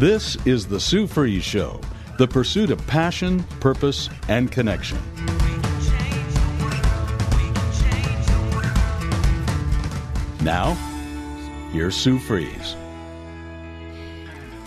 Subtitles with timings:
[0.00, 1.78] This is the Sue Fries Show,
[2.16, 4.96] the pursuit of passion, purpose, and connection.
[10.42, 10.72] Now,
[11.74, 12.76] here's Sue Fries.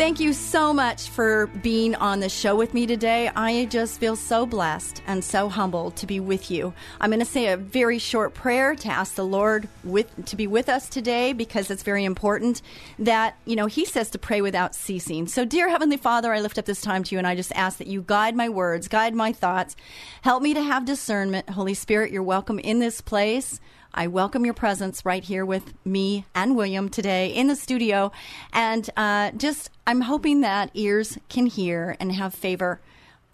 [0.04, 3.30] Thank you so much for being on the show with me today.
[3.34, 6.74] I just feel so blessed and so humbled to be with you.
[7.00, 10.46] I'm going to say a very short prayer to ask the Lord with, to be
[10.46, 12.62] with us today because it's very important
[13.00, 15.26] that, you know, He says to pray without ceasing.
[15.26, 17.78] So, dear Heavenly Father, I lift up this time to you and I just ask
[17.78, 19.78] that you guide my words, guide my thoughts,
[20.22, 21.50] help me to have discernment.
[21.50, 23.62] Holy Spirit, you're welcome in this place.
[23.94, 28.12] I welcome your presence right here with me and William today in the studio.
[28.52, 32.82] And uh, just, I'm hoping that ears can hear and have favor.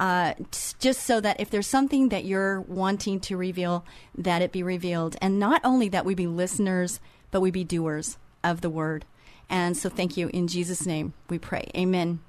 [0.02, 0.34] Uh,
[0.80, 3.86] just so that if there's something that you're wanting to reveal,
[4.18, 5.16] that it be revealed.
[5.22, 7.00] And not only that we be listeners,
[7.32, 9.06] but we be doers of the word.
[9.50, 10.30] And so thank you.
[10.34, 11.70] In Jesus' name we pray.
[11.76, 12.20] Amen.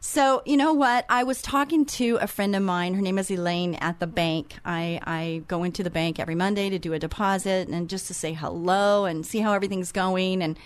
[0.00, 1.04] So, you know what?
[1.08, 2.94] I was talking to a friend of mine.
[2.94, 4.54] Her name is Elaine at the bank.
[4.64, 8.14] I, I go into the bank every Monday to do a deposit and just to
[8.14, 10.40] say hello and see how everything's going.
[10.40, 10.56] And,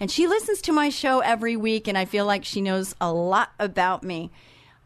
[0.00, 3.12] and she listens to my show every week, and I feel like she knows a
[3.12, 4.30] lot about me.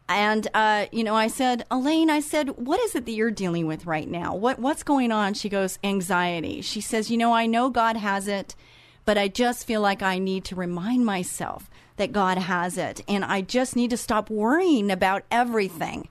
[0.08, 3.68] And, uh, you know, I said, Elaine, I said, what is it that you're dealing
[3.68, 4.34] with right now?
[4.34, 5.34] What, what's going on?
[5.34, 6.60] She goes, anxiety.
[6.60, 8.56] She says, you know, I know God has it,
[9.04, 13.02] but I just feel like I need to remind myself that God has it.
[13.08, 16.08] And I just need to stop worrying about everything.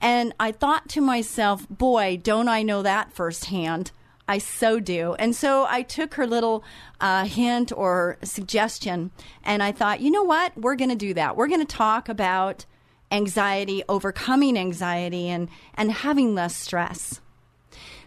[0.00, 3.92] And I thought to myself, boy, don't I know that firsthand.
[4.26, 5.14] I so do.
[5.14, 6.62] And so I took her little
[7.00, 9.10] uh, hint or suggestion
[9.42, 10.56] and I thought, you know what?
[10.56, 11.36] We're going to do that.
[11.36, 12.64] We're going to talk about
[13.10, 17.20] anxiety, overcoming anxiety, and, and having less stress.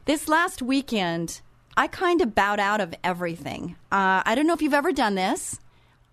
[0.05, 1.41] This last weekend,
[1.75, 3.75] I kind of bowed out of everything.
[3.91, 5.59] Uh, I don't know if you've ever done this.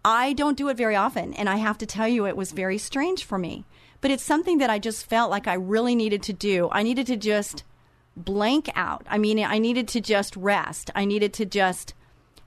[0.04, 2.78] I don't do it very often, and I have to tell you, it was very
[2.78, 3.64] strange for me.
[4.00, 6.70] But it's something that I just felt like I really needed to do.
[6.72, 7.64] I needed to just
[8.16, 9.06] blank out.
[9.10, 10.90] I mean, I needed to just rest.
[10.94, 11.94] I needed to just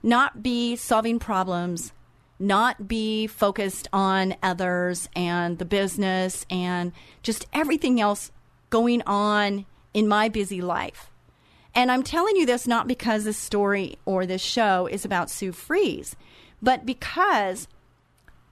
[0.02, 1.92] not be solving problems,
[2.38, 6.92] not be focused on others and the business and
[7.22, 8.32] just everything else
[8.70, 11.10] going on in my busy life.
[11.74, 15.52] And I'm telling you this not because this story or this show is about Sue
[15.52, 16.16] Fries
[16.64, 17.68] but because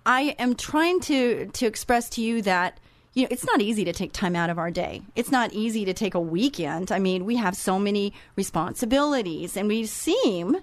[0.05, 2.79] I am trying to to express to you that
[3.15, 5.03] you know it's not easy to take time out of our day.
[5.17, 6.93] It's not easy to take a weekend.
[6.93, 10.59] I mean, we have so many responsibilities and we seem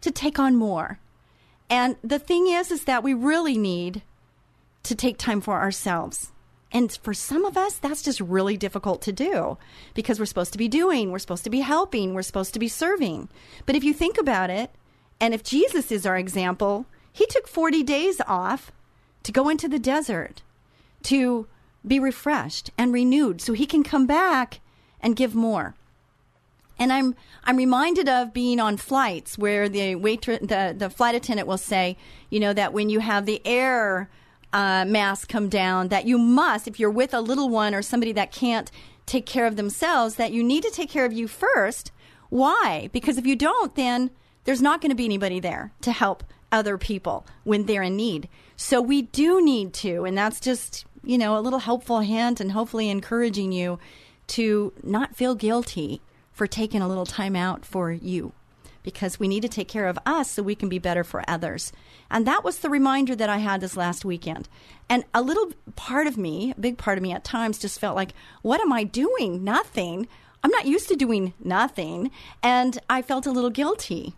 [0.00, 0.98] to take on more.
[1.68, 4.02] And the thing is is that we really need
[4.84, 6.32] to take time for ourselves.
[6.74, 9.58] And for some of us, that's just really difficult to do
[9.94, 12.68] because we're supposed to be doing, we're supposed to be helping, we're supposed to be
[12.68, 13.28] serving.
[13.66, 14.70] But if you think about it,
[15.22, 18.72] and if Jesus is our example, he took 40 days off
[19.22, 20.42] to go into the desert
[21.04, 21.46] to
[21.86, 24.58] be refreshed and renewed so he can come back
[25.00, 25.76] and give more.
[26.76, 31.46] And I'm I'm reminded of being on flights where the waitress, the the flight attendant
[31.46, 31.96] will say,
[32.28, 34.10] you know, that when you have the air
[34.52, 38.10] uh, mask come down, that you must, if you're with a little one or somebody
[38.12, 38.72] that can't
[39.06, 41.92] take care of themselves, that you need to take care of you first.
[42.28, 42.88] Why?
[42.92, 44.10] Because if you don't, then
[44.44, 48.28] there's not going to be anybody there to help other people when they're in need.
[48.56, 52.52] So we do need to, and that's just, you know, a little helpful hint and
[52.52, 53.78] hopefully encouraging you
[54.28, 56.00] to not feel guilty
[56.32, 58.32] for taking a little time out for you
[58.82, 61.72] because we need to take care of us so we can be better for others.
[62.10, 64.48] And that was the reminder that I had this last weekend.
[64.88, 67.96] And a little part of me, a big part of me at times, just felt
[67.96, 68.12] like,
[68.42, 69.44] what am I doing?
[69.44, 70.08] Nothing.
[70.42, 72.10] I'm not used to doing nothing.
[72.42, 74.14] And I felt a little guilty.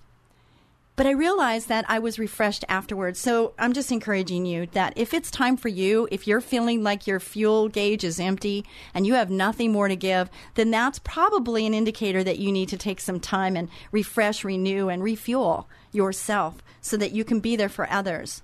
[0.96, 3.18] But I realized that I was refreshed afterwards.
[3.18, 7.06] So I'm just encouraging you that if it's time for you, if you're feeling like
[7.06, 8.64] your fuel gauge is empty
[8.94, 12.68] and you have nothing more to give, then that's probably an indicator that you need
[12.68, 17.56] to take some time and refresh, renew, and refuel yourself so that you can be
[17.56, 18.42] there for others.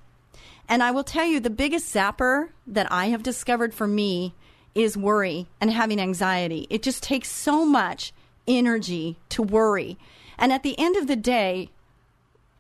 [0.69, 4.35] And I will tell you the biggest zapper that I have discovered for me
[4.75, 6.67] is worry and having anxiety.
[6.69, 8.13] It just takes so much
[8.49, 9.99] energy to worry.
[10.39, 11.71] And at the end of the day,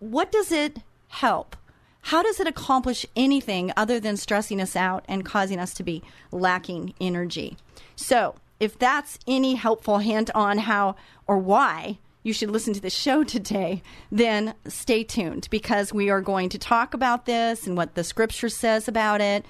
[0.00, 1.56] what does it help?
[2.02, 6.02] How does it accomplish anything other than stressing us out and causing us to be
[6.32, 7.56] lacking energy?
[7.94, 12.90] So, if that's any helpful hint on how or why you should listen to the
[12.90, 17.94] show today, then stay tuned because we are going to talk about this and what
[17.94, 19.44] the scripture says about it.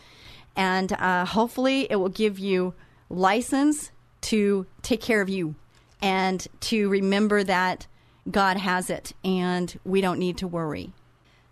[0.57, 2.75] And uh, hopefully, it will give you
[3.09, 3.93] license
[4.23, 5.55] to take care of you
[6.03, 7.87] and to remember that
[8.29, 10.93] God has it and we don't need to worry.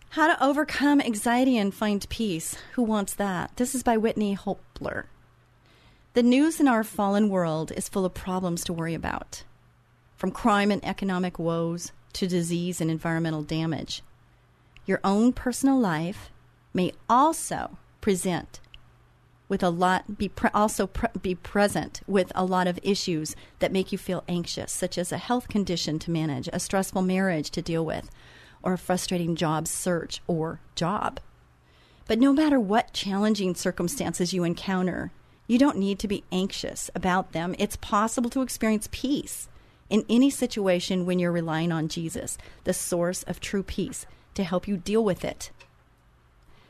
[0.09, 2.55] How to overcome anxiety and find peace.
[2.73, 3.55] Who wants that?
[3.57, 5.05] This is by Whitney Hopler.
[6.13, 9.43] The news in our fallen world is full of problems to worry about,
[10.17, 14.01] from crime and economic woes to disease and environmental damage.
[14.87, 16.31] Your own personal life
[16.73, 18.59] may also present
[19.49, 23.73] with a lot be pre- also pre- be present with a lot of issues that
[23.73, 27.61] make you feel anxious such as a health condition to manage a stressful marriage to
[27.61, 28.09] deal with
[28.63, 31.19] or a frustrating job search or job.
[32.07, 35.11] But no matter what challenging circumstances you encounter
[35.49, 37.55] you don't need to be anxious about them.
[37.57, 39.49] It's possible to experience peace
[39.89, 44.05] in any situation when you're relying on Jesus the source of true peace
[44.35, 45.49] to help you deal with it.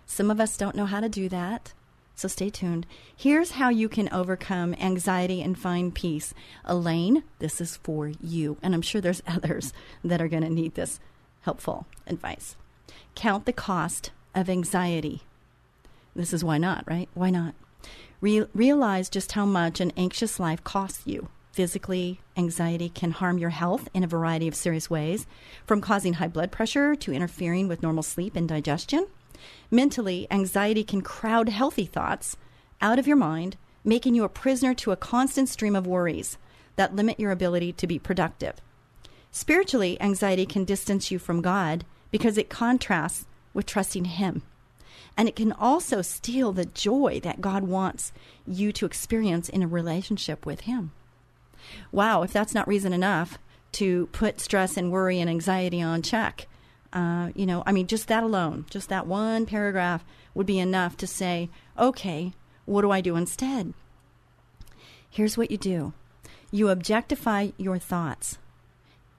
[0.06, 1.74] Some of us don't know how to do that
[2.19, 2.86] so stay tuned.
[3.16, 6.33] Here's how you can overcome anxiety and find peace.
[6.66, 8.57] Elaine, this is for you.
[8.62, 9.71] And I'm sure there's others
[10.04, 11.00] that are going to need this
[11.42, 12.57] helpful advice.
[13.16, 15.21] Count the cost of anxiety.
[16.13, 17.07] This is why not, right?
[17.13, 17.56] Why not?
[18.19, 21.30] Re- realize just how much an anxious life costs you.
[21.54, 25.25] Physically, anxiety can harm your health in a variety of serious ways,
[25.65, 29.07] from causing high blood pressure to interfering with normal sleep and digestion.
[29.71, 32.38] Mentally, anxiety can crowd healthy thoughts
[32.81, 36.38] out of your mind, making you a prisoner to a constant stream of worries
[36.75, 38.56] that limit your ability to be productive.
[39.31, 44.41] Spiritually, anxiety can distance you from God because it contrasts with trusting Him.
[45.15, 48.12] And it can also steal the joy that God wants
[48.47, 50.91] you to experience in a relationship with Him.
[51.91, 53.38] Wow, if that's not reason enough
[53.74, 56.47] to put stress and worry and anxiety on check,
[56.91, 60.03] uh, you know, I mean, just that alone, just that one paragraph
[60.33, 62.33] would be enough to say, okay,
[62.65, 63.74] what do I do instead?
[65.09, 65.94] Here's what you do
[66.51, 68.39] you objectify your thoughts.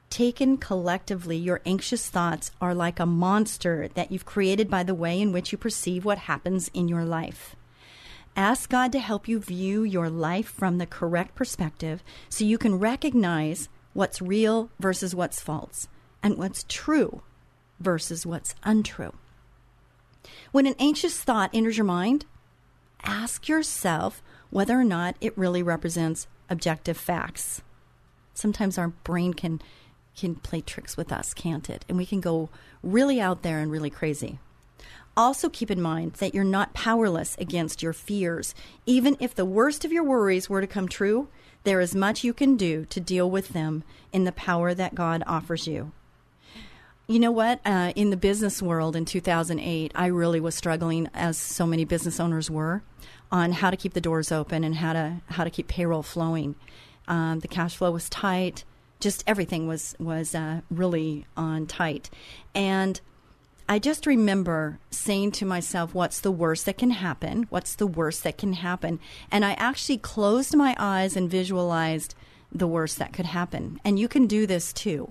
[0.08, 5.20] Taken collectively, your anxious thoughts are like a monster that you've created by the way
[5.20, 7.54] in which you perceive what happens in your life.
[8.34, 12.80] Ask God to help you view your life from the correct perspective so you can
[12.80, 15.86] recognize what's real versus what's false
[16.22, 17.22] and what's true
[17.80, 19.14] versus what's untrue.
[20.52, 22.26] When an anxious thought enters your mind,
[23.02, 27.62] ask yourself whether or not it really represents objective facts.
[28.34, 29.60] Sometimes our brain can
[30.16, 31.84] can play tricks with us, can't it?
[31.88, 32.50] And we can go
[32.82, 34.38] really out there and really crazy.
[35.16, 38.54] Also, keep in mind that you're not powerless against your fears.
[38.86, 41.28] Even if the worst of your worries were to come true,
[41.64, 45.22] there is much you can do to deal with them in the power that God
[45.26, 45.92] offers you.
[47.10, 47.58] You know what?
[47.66, 52.20] Uh, in the business world in 2008, I really was struggling, as so many business
[52.20, 52.84] owners were,
[53.32, 56.54] on how to keep the doors open and how to how to keep payroll flowing.
[57.08, 58.62] Um, the cash flow was tight.
[59.00, 62.10] Just everything was was uh, really on tight,
[62.54, 63.00] and
[63.68, 67.46] I just remember saying to myself, "What's the worst that can happen?
[67.50, 69.00] What's the worst that can happen?"
[69.32, 72.14] And I actually closed my eyes and visualized
[72.52, 73.80] the worst that could happen.
[73.84, 75.10] And you can do this too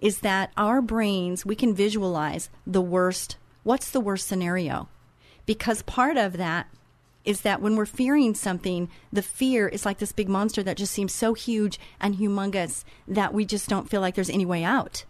[0.00, 3.36] is that our brains, we can visualize the worst.
[3.62, 4.88] What's the worst scenario?
[5.46, 6.68] Because part of that
[7.24, 10.92] is that when we're fearing something, the fear is like this big monster that just
[10.92, 15.04] seems so huge and humongous that we just don't feel like there's any way out.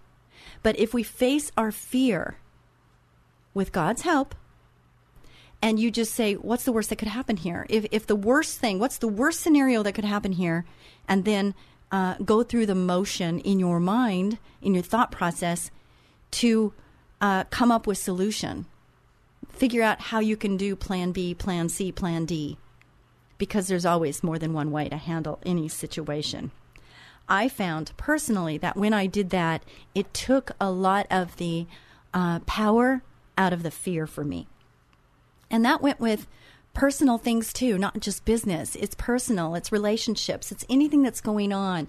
[0.62, 2.38] But if we face our fear
[3.54, 4.34] with God's help,
[5.60, 7.66] and you just say, What's the worst that could happen here?
[7.68, 10.64] If, if the worst thing, what's the worst scenario that could happen here?
[11.08, 11.54] And then
[11.90, 15.70] uh, go through the motion in your mind, in your thought process,
[16.30, 16.72] to
[17.20, 18.66] uh, come up with solution.
[19.48, 22.58] Figure out how you can do Plan B, Plan C, Plan D,
[23.38, 26.50] because there's always more than one way to handle any situation.
[27.28, 29.62] I found personally that when I did that,
[29.94, 31.66] it took a lot of the
[32.14, 33.02] uh, power
[33.36, 34.48] out of the fear for me.
[35.50, 36.26] And that went with
[36.78, 38.76] personal things too, not just business.
[38.76, 41.88] It's personal, it's relationships, it's anything that's going on.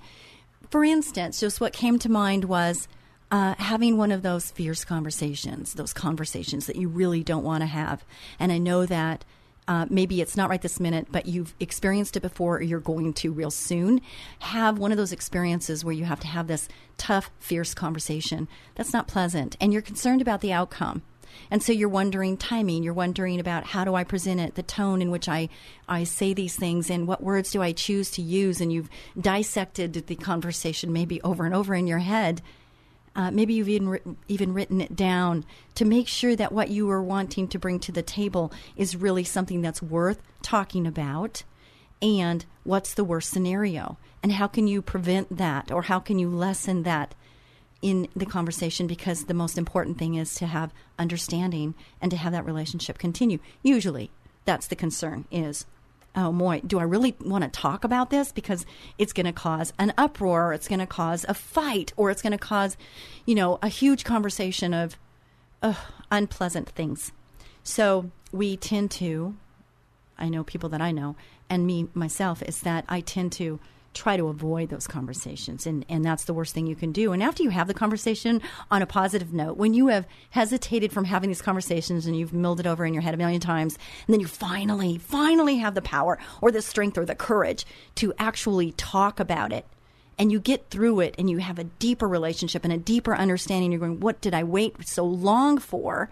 [0.72, 2.88] For instance, just what came to mind was
[3.30, 7.68] uh, having one of those fierce conversations, those conversations that you really don't want to
[7.68, 8.04] have.
[8.40, 9.24] And I know that
[9.68, 13.14] uh, maybe it's not right this minute, but you've experienced it before or you're going
[13.14, 14.02] to real soon,
[14.40, 16.68] have one of those experiences where you have to have this
[16.98, 18.48] tough, fierce conversation.
[18.74, 19.56] That's not pleasant.
[19.62, 21.04] And you're concerned about the outcome.
[21.52, 25.02] And so you're wondering timing, you're wondering about how do I present it, the tone
[25.02, 25.50] in which I,
[25.88, 28.62] I say these things, and what words do I choose to use.
[28.62, 32.42] And you've dissected the conversation maybe over and over in your head.
[33.16, 35.44] Uh, maybe you've even, even written it down
[35.76, 39.24] to make sure that what you are wanting to bring to the table is really
[39.24, 41.44] something that's worth talking about.
[42.02, 43.98] And what's the worst scenario?
[44.24, 47.16] And how can you prevent that or how can you lessen that
[47.82, 48.88] in the conversation?
[48.88, 53.40] Because the most important thing is to have understanding and to have that relationship continue.
[53.64, 54.12] Usually,
[54.46, 55.66] that's the concern is
[56.16, 58.32] oh boy, do I really want to talk about this?
[58.32, 58.66] Because
[58.98, 62.32] it's going to cause an uproar, it's going to cause a fight, or it's going
[62.32, 62.78] to cause,
[63.26, 64.98] you know, a huge conversation of
[66.12, 67.12] unpleasant things.
[67.64, 69.36] So we tend to,
[70.18, 71.16] I know people that I know,
[71.50, 73.60] and me myself, is that I tend to
[73.94, 77.12] try to avoid those conversations and, and that's the worst thing you can do.
[77.12, 81.06] And after you have the conversation on a positive note when you have hesitated from
[81.06, 84.14] having these conversations and you've milled it over in your head a million times and
[84.14, 87.66] then you finally finally have the power or the strength or the courage
[87.96, 89.66] to actually talk about it
[90.18, 93.72] and you get through it and you have a deeper relationship and a deeper understanding
[93.72, 96.10] you're going what did i wait so long for?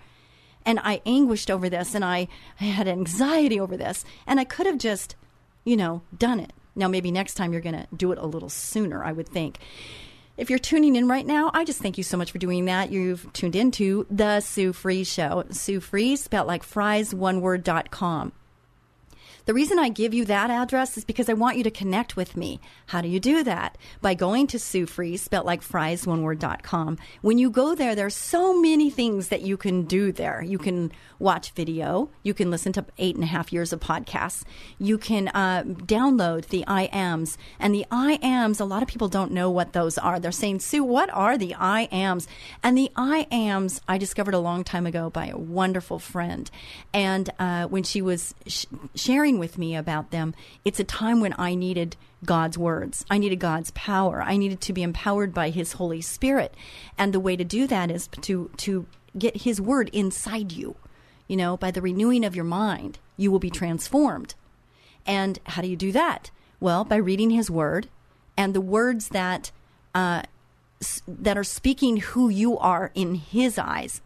[0.65, 2.27] And i anguished over this and i,
[2.59, 5.15] I had anxiety over this and i could have just
[5.63, 8.49] you know done it now, maybe next time you're going to do it a little
[8.49, 9.59] sooner, I would think.
[10.37, 12.91] If you're tuning in right now, I just thank you so much for doing that.
[12.91, 15.45] You've tuned into The Sue Fries Show.
[15.49, 18.31] Sue Fries, spelled like fries, one word.com.
[19.47, 22.35] The reason I give you that address is because I want you to connect with
[22.35, 22.59] me.
[22.87, 23.77] How do you do that?
[24.01, 24.85] By going to Sue
[25.15, 26.97] spelled like fries, one word.com.
[27.21, 30.41] When you go there, there's so many things that you can do there.
[30.41, 32.09] You can watch video.
[32.23, 34.43] You can listen to eight and a half years of podcasts.
[34.79, 37.37] You can uh, download the I ams.
[37.57, 40.19] And the I ams, a lot of people don't know what those are.
[40.19, 42.27] They're saying, Sue, what are the I ams?
[42.63, 46.51] And the I ams I discovered a long time ago by a wonderful friend.
[46.93, 50.33] And uh, when she was sh- sharing with me about them,
[50.65, 53.05] it's a time when I needed God's words.
[53.09, 54.21] I needed God's power.
[54.21, 56.53] I needed to be empowered by His Holy Spirit.
[56.97, 58.85] And the way to do that is to, to
[59.17, 60.75] get His word inside you.
[61.27, 64.35] You know, by the renewing of your mind, you will be transformed.
[65.05, 66.31] And how do you do that?
[66.59, 67.87] Well, by reading His word
[68.35, 69.51] and the words that
[69.93, 70.23] uh,
[71.07, 74.01] that are speaking who you are in His eyes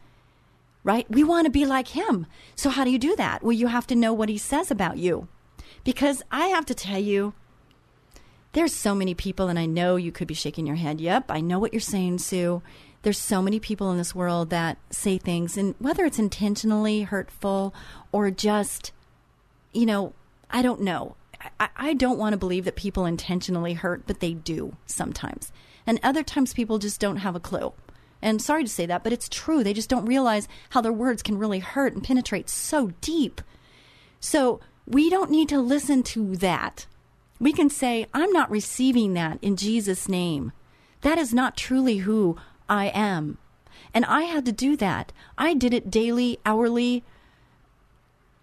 [0.83, 1.09] right?
[1.09, 2.25] We want to be like him.
[2.55, 3.43] So, how do you do that?
[3.43, 5.27] Well, you have to know what he says about you.
[5.83, 7.33] Because I have to tell you,
[8.53, 10.99] there's so many people, and I know you could be shaking your head.
[10.99, 12.61] Yep, I know what you're saying, Sue.
[13.03, 17.73] There's so many people in this world that say things, and whether it's intentionally hurtful
[18.11, 18.91] or just,
[19.73, 20.13] you know,
[20.51, 21.15] I don't know.
[21.59, 25.51] I, I don't want to believe that people intentionally hurt, but they do sometimes.
[25.87, 27.73] And other times people just don't have a clue.
[28.21, 29.63] And sorry to say that, but it's true.
[29.63, 33.41] They just don't realize how their words can really hurt and penetrate so deep.
[34.19, 36.85] So we don't need to listen to that.
[37.39, 40.51] We can say, I'm not receiving that in Jesus' name.
[41.01, 42.37] That is not truly who
[42.69, 43.39] I am.
[43.93, 45.11] And I had to do that.
[45.37, 47.03] I did it daily, hourly,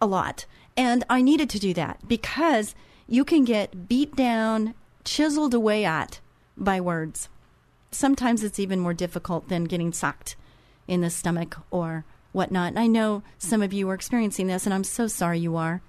[0.00, 0.46] a lot.
[0.76, 2.74] And I needed to do that because
[3.06, 6.20] you can get beat down, chiseled away at
[6.56, 7.28] by words
[7.90, 10.36] sometimes it's even more difficult than getting sucked
[10.86, 12.68] in the stomach or whatnot.
[12.68, 15.82] And I know some of you are experiencing this, and I'm so sorry you are.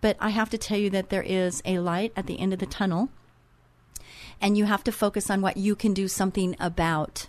[0.00, 2.58] But I have to tell you that there is a light at the end of
[2.58, 3.08] the tunnel,
[4.40, 7.28] and you have to focus on what you can do something about.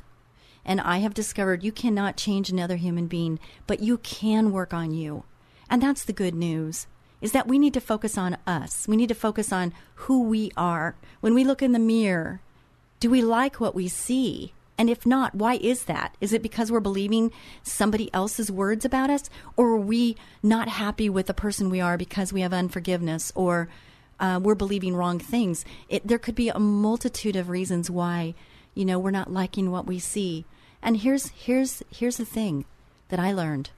[0.65, 4.91] And I have discovered you cannot change another human being, but you can work on
[4.91, 5.24] you.
[5.69, 6.88] And that's the good news
[7.21, 8.88] is that we need to focus on us.
[8.88, 10.95] We need to focus on who we are.
[11.19, 12.41] When we look in the mirror,
[13.00, 14.54] do we like what we see?
[14.77, 16.16] And if not, why is that?
[16.22, 17.32] Is it because we're believing
[17.63, 19.30] somebody else's words about us?
[19.56, 23.70] Or are we not happy with the person we are because we have unforgiveness or
[24.20, 25.66] uh, we're believing wrong things?
[25.89, 28.36] It, there could be a multitude of reasons why,
[28.75, 30.46] you know, we're not liking what we see.
[30.82, 32.66] And here's, here's, here's the thing
[33.10, 33.72] that I learned,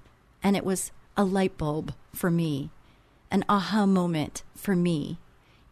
[0.44, 2.72] and it was a light bulb for me,
[3.32, 5.18] an aha moment for me,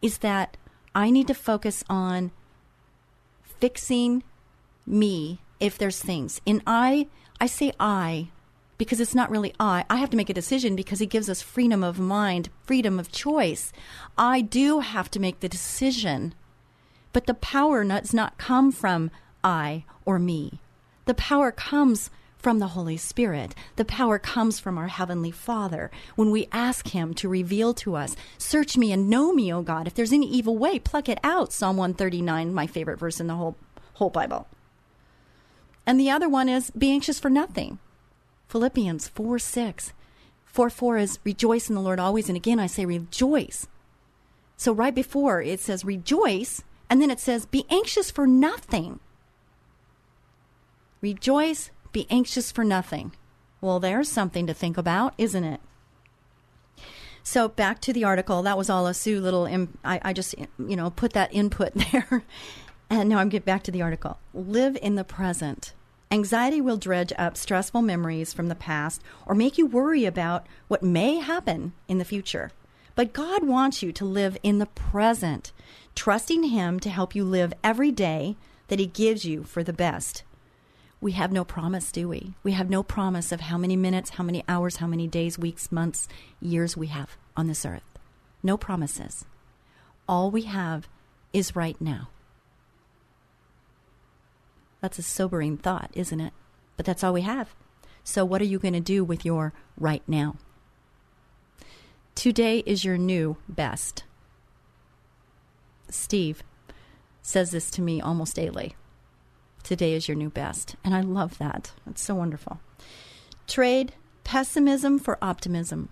[0.02, 0.56] is that
[0.96, 2.32] I need to focus on
[3.60, 4.24] fixing
[4.86, 6.42] me if there's things.
[6.46, 7.08] In I,
[7.40, 8.30] I say I
[8.78, 9.86] because it's not really I.
[9.90, 13.12] I have to make a decision because he gives us freedom of mind, freedom of
[13.12, 13.74] choice.
[14.18, 16.34] I do have to make the decision.
[17.14, 19.10] But the power does not come from
[19.44, 20.60] I or me.
[21.06, 23.56] The power comes from the Holy Spirit.
[23.76, 28.16] The power comes from our Heavenly Father when we ask Him to reveal to us,
[28.38, 29.88] Search me and know me, O God.
[29.88, 31.52] If there's any evil way, pluck it out.
[31.52, 33.56] Psalm 139, my favorite verse in the whole,
[33.96, 34.48] whole Bible.
[35.86, 37.80] And the other one is, Be anxious for nothing.
[38.48, 39.94] Philippians 4 6.
[40.46, 42.30] 4 4 is, Rejoice in the Lord always.
[42.30, 43.68] And again, I say, Rejoice.
[44.58, 46.64] So right before it says, Rejoice.
[46.90, 49.00] And then it says, Be anxious for nothing.
[51.00, 53.12] Rejoice, be anxious for nothing.
[53.60, 55.60] Well, there's something to think about, isn't it?
[57.24, 58.44] So back to the article.
[58.44, 59.48] That was all a Sue little.
[59.84, 62.24] I, I just you know put that input there,
[62.88, 64.20] and now I'm getting back to the article.
[64.32, 65.74] Live in the present.
[66.12, 70.84] Anxiety will dredge up stressful memories from the past or make you worry about what
[70.84, 72.52] may happen in the future.
[72.94, 75.52] But God wants you to live in the present,
[75.96, 78.38] trusting Him to help you live every day
[78.68, 80.24] that He gives you for the best
[81.00, 82.34] we have no promise, do we?
[82.44, 85.72] We have no promise of how many minutes, how many hours, how many days, weeks,
[85.72, 86.08] months,
[86.42, 87.84] years we have on this earth.
[88.42, 89.26] No promises.
[90.08, 90.88] All we have
[91.34, 92.10] is right now.
[94.82, 96.34] That's a sobering thought, isn't it?
[96.78, 97.54] But that's all we have.
[98.04, 100.36] So, what are you going to do with your right now?
[102.16, 104.04] Today is your new best.
[105.90, 106.44] Steve
[107.22, 108.76] says this to me almost daily.
[109.68, 110.78] Today is your new best.
[110.82, 111.74] And I love that.
[111.90, 112.62] It's so wonderful.
[113.48, 113.92] Trade
[114.24, 115.90] pessimism for optimism.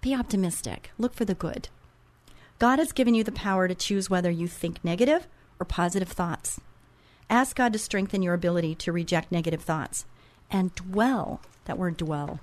[0.00, 0.92] Be optimistic.
[0.98, 1.68] Look for the good.
[2.60, 5.26] God has given you the power to choose whether you think negative
[5.58, 6.60] or positive thoughts.
[7.28, 10.04] Ask God to strengthen your ability to reject negative thoughts
[10.48, 12.38] and dwell, that word dwell,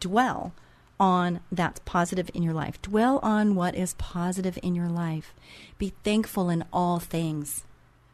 [0.00, 0.54] dwell
[0.98, 2.80] on that's positive in your life.
[2.80, 5.34] Dwell on what is positive in your life.
[5.76, 7.65] Be thankful in all things.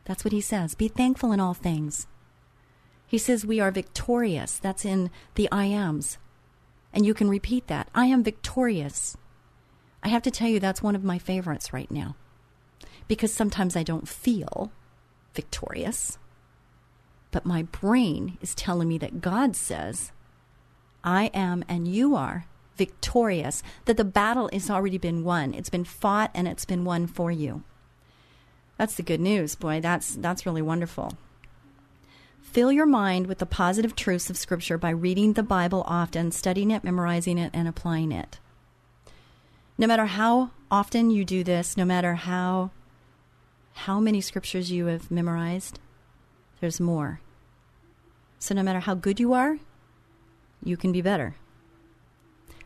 [0.05, 0.75] That's what he says.
[0.75, 2.07] Be thankful in all things.
[3.07, 4.59] He says we are victorious.
[4.59, 6.19] That's in the I ams.
[6.93, 7.89] And you can repeat that.
[7.95, 9.17] I am victorious.
[10.03, 12.17] I have to tell you, that's one of my favorites right now.
[13.09, 14.73] Because sometimes I don't feel
[15.35, 16.19] victorious.
[17.31, 20.13] But my brain is telling me that God says,
[21.05, 25.55] I am and you are victorious, that the battle has already been won.
[25.55, 27.63] It's been fought and it's been won for you.
[28.83, 29.81] That's the good news, boy.
[29.81, 31.13] That's that's really wonderful.
[32.41, 36.73] Fill your mind with the positive truths of Scripture by reading the Bible often, studying
[36.73, 38.41] it, memorizing it, and applying it.
[39.79, 42.73] No matter how often you do this, no matter how
[43.87, 45.79] how many scriptures you have memorized,
[46.59, 47.21] there's more.
[48.41, 49.59] So no matter how good you are,
[50.65, 51.37] you can be better.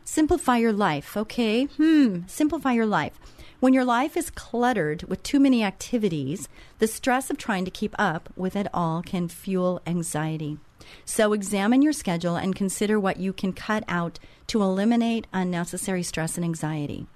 [0.02, 1.14] Simplify your life.
[1.14, 1.64] Okay.
[1.64, 2.20] Hmm.
[2.26, 3.20] Simplify your life.
[3.58, 7.94] When your life is cluttered with too many activities, the stress of trying to keep
[7.98, 10.58] up with it all can fuel anxiety.
[11.06, 16.36] So examine your schedule and consider what you can cut out to eliminate unnecessary stress
[16.36, 17.06] and anxiety.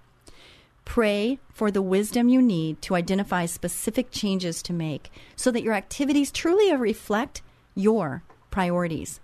[0.87, 5.75] Pray for the wisdom you need to identify specific changes to make so that your
[5.75, 7.43] activities truly reflect
[7.75, 9.21] your priorities,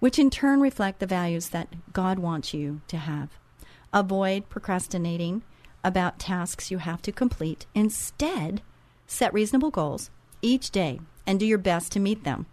[0.00, 3.30] which in turn reflect the values that God wants you to have.
[3.92, 5.42] Avoid procrastinating
[5.84, 7.66] about tasks you have to complete.
[7.74, 8.62] Instead,
[9.06, 10.10] set reasonable goals
[10.42, 12.46] each day and do your best to meet them.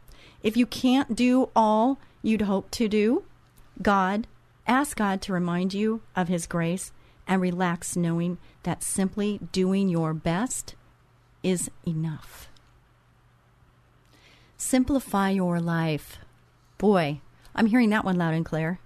[0.44, 3.24] If you can't do all you'd hope to do,
[3.82, 4.28] God,
[4.68, 6.92] ask God to remind you of His grace
[7.28, 10.76] and relax knowing that simply doing your best
[11.44, 12.50] is enough.
[14.58, 16.18] Simplify your life.
[16.78, 17.22] Boy,
[17.56, 18.80] I'm hearing that one loud and clear.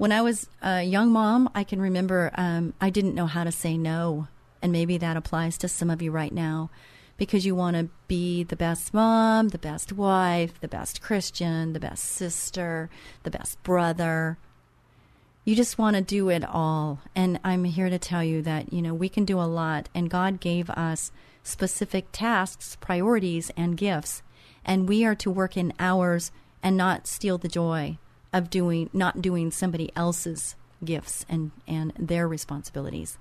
[0.00, 3.52] When I was a young mom, I can remember um, I didn't know how to
[3.52, 4.28] say no.
[4.62, 6.70] And maybe that applies to some of you right now
[7.18, 11.80] because you want to be the best mom, the best wife, the best Christian, the
[11.80, 12.88] best sister,
[13.24, 14.38] the best brother.
[15.44, 17.02] You just want to do it all.
[17.14, 19.90] And I'm here to tell you that, you know, we can do a lot.
[19.94, 24.22] And God gave us specific tasks, priorities, and gifts.
[24.64, 26.32] And we are to work in ours
[26.62, 27.98] and not steal the joy
[28.32, 33.18] of doing not doing somebody else's gifts and and their responsibilities.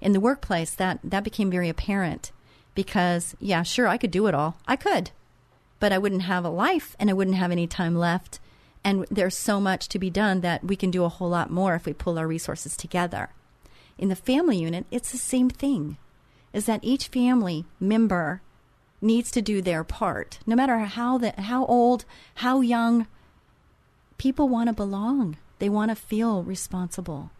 [0.00, 2.32] In the workplace, that that became very apparent
[2.74, 4.56] because yeah, sure, I could do it all.
[4.66, 5.10] I could,
[5.80, 8.40] but I wouldn't have a life and I wouldn't have any time left.
[8.82, 11.74] And there's so much to be done that we can do a whole lot more
[11.74, 13.30] if we pull our resources together.
[13.96, 15.96] In the family unit, it's the same thing.
[16.52, 18.42] Is that each family member
[19.00, 22.04] needs to do their part, no matter how the, how old,
[22.36, 23.06] how young,
[24.18, 27.30] people want to belong, they want to feel responsible.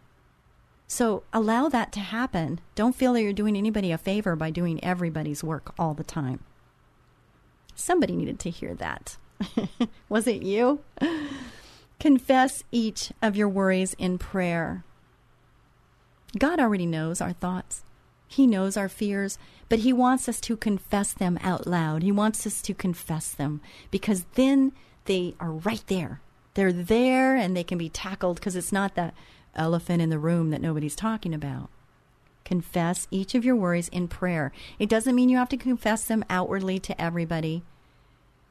[0.86, 2.60] So allow that to happen.
[2.74, 6.40] Don't feel that you're doing anybody a favor by doing everybody's work all the time.
[7.74, 9.16] Somebody needed to hear that.
[10.08, 10.80] Was it you?
[11.98, 14.84] Confess each of your worries in prayer.
[16.38, 17.82] God already knows our thoughts.
[18.26, 22.02] He knows our fears, but He wants us to confess them out loud.
[22.02, 23.60] He wants us to confess them
[23.90, 24.72] because then
[25.04, 26.20] they are right there.
[26.54, 29.14] They're there and they can be tackled because it's not that
[29.54, 31.68] elephant in the room that nobody's talking about.
[32.44, 34.52] Confess each of your worries in prayer.
[34.78, 37.62] It doesn't mean you have to confess them outwardly to everybody,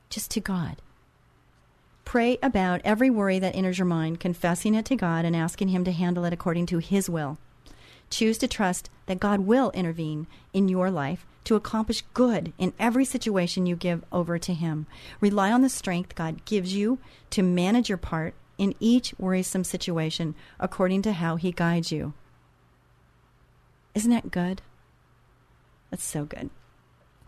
[0.10, 0.78] just to God.
[2.06, 5.84] Pray about every worry that enters your mind, confessing it to God and asking Him
[5.86, 7.38] to handle it according to His will.
[8.14, 13.06] Choose to trust that God will intervene in your life to accomplish good in every
[13.06, 14.86] situation you give over to Him.
[15.20, 17.00] Rely on the strength God gives you
[17.32, 22.14] to manage your part in each worrisome situation according to how He guides you.
[23.96, 24.62] Isn't that good?
[25.90, 26.52] That's so good.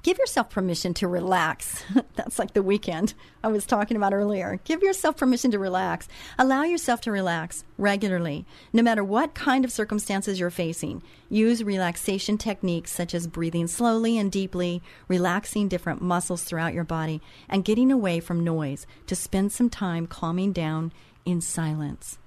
[0.05, 1.83] Give yourself permission to relax.
[2.15, 4.59] That's like the weekend I was talking about earlier.
[4.63, 6.07] Give yourself permission to relax.
[6.37, 11.01] Allow yourself to relax regularly, no matter what kind of circumstances you're facing.
[11.27, 17.19] Use relaxation techniques such as breathing slowly and deeply, relaxing different muscles throughout your body,
[17.49, 20.93] and getting away from noise to spend some time calming down
[21.25, 22.19] in silence.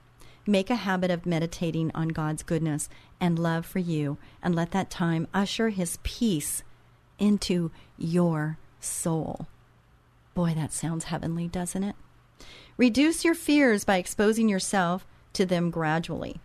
[0.49, 2.89] Make a habit of meditating on God's goodness
[3.21, 6.65] and love for you, and let that time usher His peace
[7.19, 9.47] into your soul.
[10.35, 11.97] Boy, that sounds heavenly, doesn't it?
[12.77, 16.41] Reduce your fears by exposing yourself to them gradually.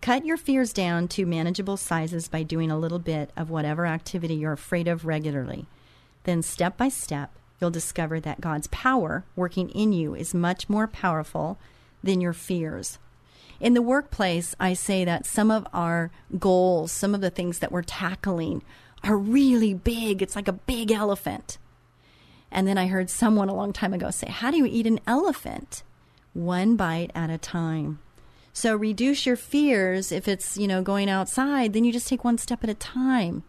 [0.00, 4.34] Cut your fears down to manageable sizes by doing a little bit of whatever activity
[4.34, 5.66] you're afraid of regularly.
[6.24, 10.86] Then, step by step, you'll discover that God's power working in you is much more
[10.86, 11.58] powerful
[12.02, 12.98] than your fears.
[13.58, 17.72] In the workplace, I say that some of our goals, some of the things that
[17.72, 18.62] we're tackling,
[19.06, 20.22] are really big.
[20.22, 21.58] It's like a big elephant.
[22.50, 25.00] And then I heard someone a long time ago say, How do you eat an
[25.06, 25.82] elephant?
[26.32, 27.98] One bite at a time.
[28.52, 30.10] So reduce your fears.
[30.10, 33.42] If it's, you know, going outside, then you just take one step at a time.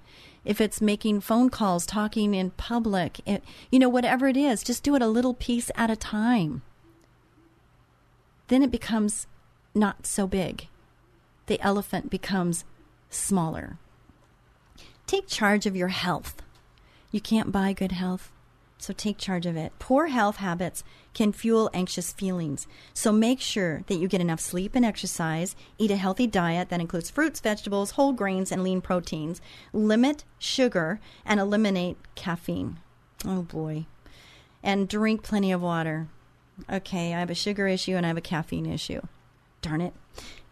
[0.44, 4.84] If it's making phone calls, talking in public, it, you know, whatever it is, just
[4.84, 6.62] do it a little piece at a time.
[8.48, 9.28] Then it becomes
[9.76, 10.68] not so big.
[11.48, 12.66] The elephant becomes
[13.10, 13.78] smaller.
[15.08, 16.44] Take charge of your health.
[17.12, 18.30] You can't buy good health,
[18.78, 19.72] so take charge of it.
[19.80, 24.76] Poor health habits can fuel anxious feelings, so make sure that you get enough sleep
[24.76, 25.56] and exercise.
[25.78, 29.40] Eat a healthy diet that includes fruits, vegetables, whole grains, and lean proteins.
[29.72, 32.80] Limit sugar and eliminate caffeine.
[33.26, 33.86] Oh boy.
[34.62, 36.10] And drink plenty of water.
[36.70, 39.00] Okay, I have a sugar issue and I have a caffeine issue.
[39.62, 39.94] Darn it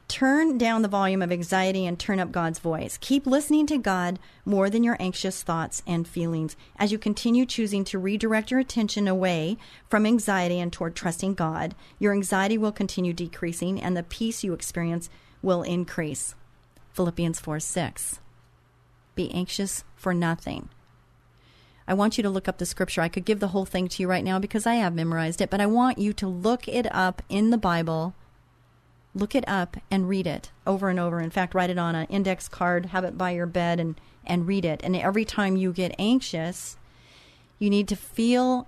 [0.08, 2.98] turn down the volume of anxiety and turn up God's voice.
[3.02, 6.56] Keep listening to God more than your anxious thoughts and feelings.
[6.78, 9.58] As you continue choosing to redirect your attention away
[9.90, 14.54] from anxiety and toward trusting God, your anxiety will continue decreasing and the peace you
[14.54, 15.10] experience
[15.42, 16.36] will increase.
[16.94, 18.20] Philippians 4 6.
[19.16, 20.70] Be anxious for nothing.
[21.88, 23.02] I want you to look up the scripture.
[23.02, 25.50] I could give the whole thing to you right now because I have memorized it,
[25.50, 28.16] but I want you to look it up in the Bible
[29.16, 31.20] look it up and read it over and over.
[31.22, 34.46] In fact, write it on an index card, have it by your bed, and, and
[34.46, 34.82] read it.
[34.84, 36.78] And every time you get anxious,
[37.58, 38.68] you need to feel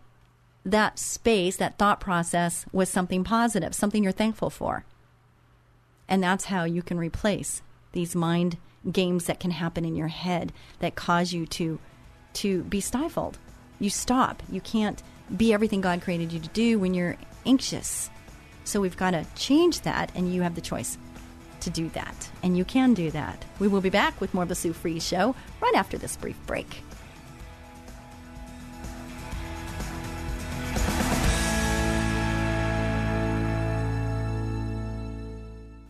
[0.65, 4.85] that space, that thought process with something positive, something you're thankful for.
[6.07, 8.57] And that's how you can replace these mind
[8.91, 11.79] games that can happen in your head that cause you to
[12.33, 13.37] to be stifled.
[13.79, 14.43] You stop.
[14.49, 15.01] You can't
[15.35, 18.09] be everything God created you to do when you're anxious.
[18.67, 20.97] So we've got to change that, and you have the choice
[21.61, 22.29] to do that.
[22.43, 23.45] And you can do that.
[23.59, 26.35] We will be back with more of the Sue Fries Show right after this brief
[26.45, 26.83] break.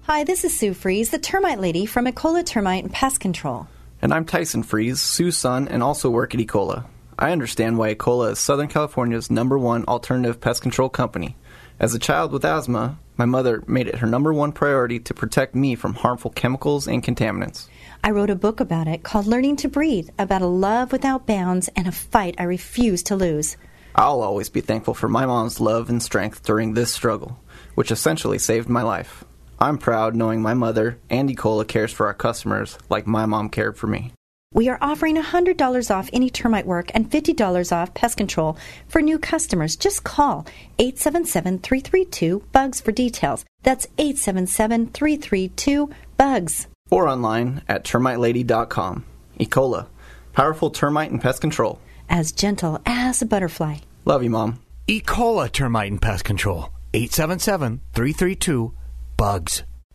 [0.04, 3.68] Hi, this is Sue Fries, the termite lady from Ecola Termite and Pest Control.
[4.04, 6.86] And I'm Tyson Fries, Sue's son, and also work at Ecola.
[7.18, 11.36] I understand why Ecola is Southern California's number one alternative pest control company.
[11.80, 15.54] As a child with asthma, my mother made it her number one priority to protect
[15.54, 17.68] me from harmful chemicals and contaminants.
[18.04, 21.70] I wrote a book about it called Learning to Breathe, about a love without bounds
[21.76, 23.58] and a fight I refuse to lose.
[23.94, 27.40] I'll always be thankful for my mom's love and strength during this struggle,
[27.76, 29.24] which essentially saved my life.
[29.60, 33.78] I'm proud knowing my mother, and Ecola, cares for our customers like my mom cared
[33.78, 34.13] for me.
[34.54, 38.58] We are offering $100 off any termite work and $50 off pest control
[38.88, 39.76] for new customers.
[39.76, 40.48] Just call
[40.80, 43.44] 877 332 BUGS for details.
[43.64, 46.68] That's 877 332 BUGS.
[46.90, 49.06] Or online at termitelady.com.
[49.40, 49.88] Ecola,
[50.32, 51.82] powerful termite and pest control.
[52.10, 53.80] As gentle as a butterfly.
[54.06, 54.62] Love you, Mom.
[54.88, 55.02] E.
[55.02, 56.70] coli termite and pest control.
[56.94, 58.74] 877 332
[59.18, 59.64] BUGS.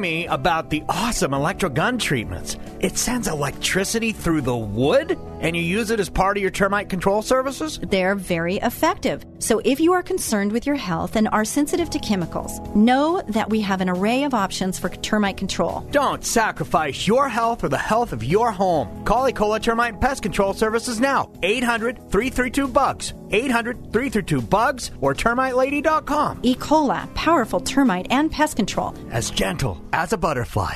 [0.00, 2.56] me about the awesome electro gun treatments.
[2.80, 6.88] It sends electricity through the wood, and you use it as part of your termite
[6.88, 7.78] control services?
[7.82, 9.24] They're very effective.
[9.40, 13.50] So if you are concerned with your health and are sensitive to chemicals, know that
[13.50, 15.80] we have an array of options for termite control.
[15.90, 19.04] Don't sacrifice your health or the health of your home.
[19.04, 21.32] Call Ecola Termite Pest Control Services now.
[21.42, 23.14] 800 332 BUGS.
[23.32, 26.40] 800 332 BUGS or termitelady.com.
[26.42, 26.54] E.
[26.54, 28.94] coli, powerful termite and pest control.
[29.10, 30.74] As gentle as a butterfly.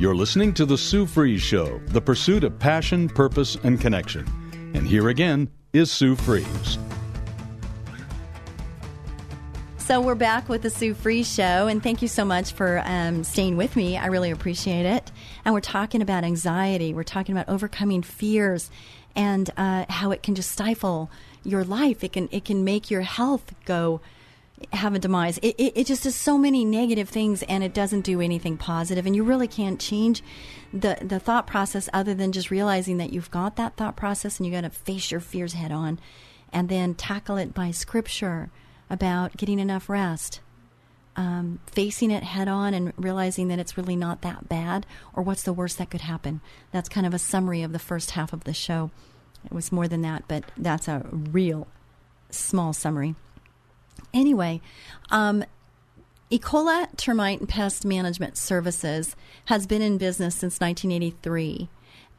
[0.00, 4.26] You're listening to The Sue Fries Show, the pursuit of passion, purpose, and connection.
[4.72, 6.78] And here again is Sue Fries.
[9.76, 13.24] So we're back with the Sue Fries Show, and thank you so much for um,
[13.24, 13.98] staying with me.
[13.98, 15.12] I really appreciate it.
[15.44, 16.94] And we're talking about anxiety.
[16.94, 18.70] We're talking about overcoming fears
[19.14, 21.10] and uh, how it can just stifle
[21.44, 22.02] your life.
[22.02, 24.00] It can it can make your health go
[24.72, 25.38] have a demise.
[25.38, 29.06] It, it, it, just does so many negative things and it doesn't do anything positive.
[29.06, 30.22] And you really can't change
[30.72, 34.46] the, the thought process other than just realizing that you've got that thought process and
[34.46, 35.98] you got to face your fears head on
[36.52, 38.50] and then tackle it by scripture
[38.88, 40.40] about getting enough rest.
[41.16, 45.42] Um, facing it head on and realizing that it's really not that bad or what's
[45.42, 46.40] the worst that could happen.
[46.70, 48.90] That's kind of a summary of the first half of the show.
[49.44, 51.66] It was more than that, but that's a real
[52.30, 53.16] small summary.
[54.12, 54.60] Anyway,
[55.10, 55.44] um,
[56.30, 61.68] Ecola Termite and Pest Management Services has been in business since 1983.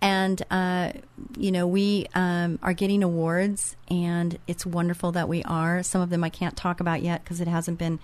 [0.01, 0.93] And, uh,
[1.37, 5.83] you know, we um, are getting awards, and it's wonderful that we are.
[5.83, 7.99] Some of them I can't talk about yet because it hasn't been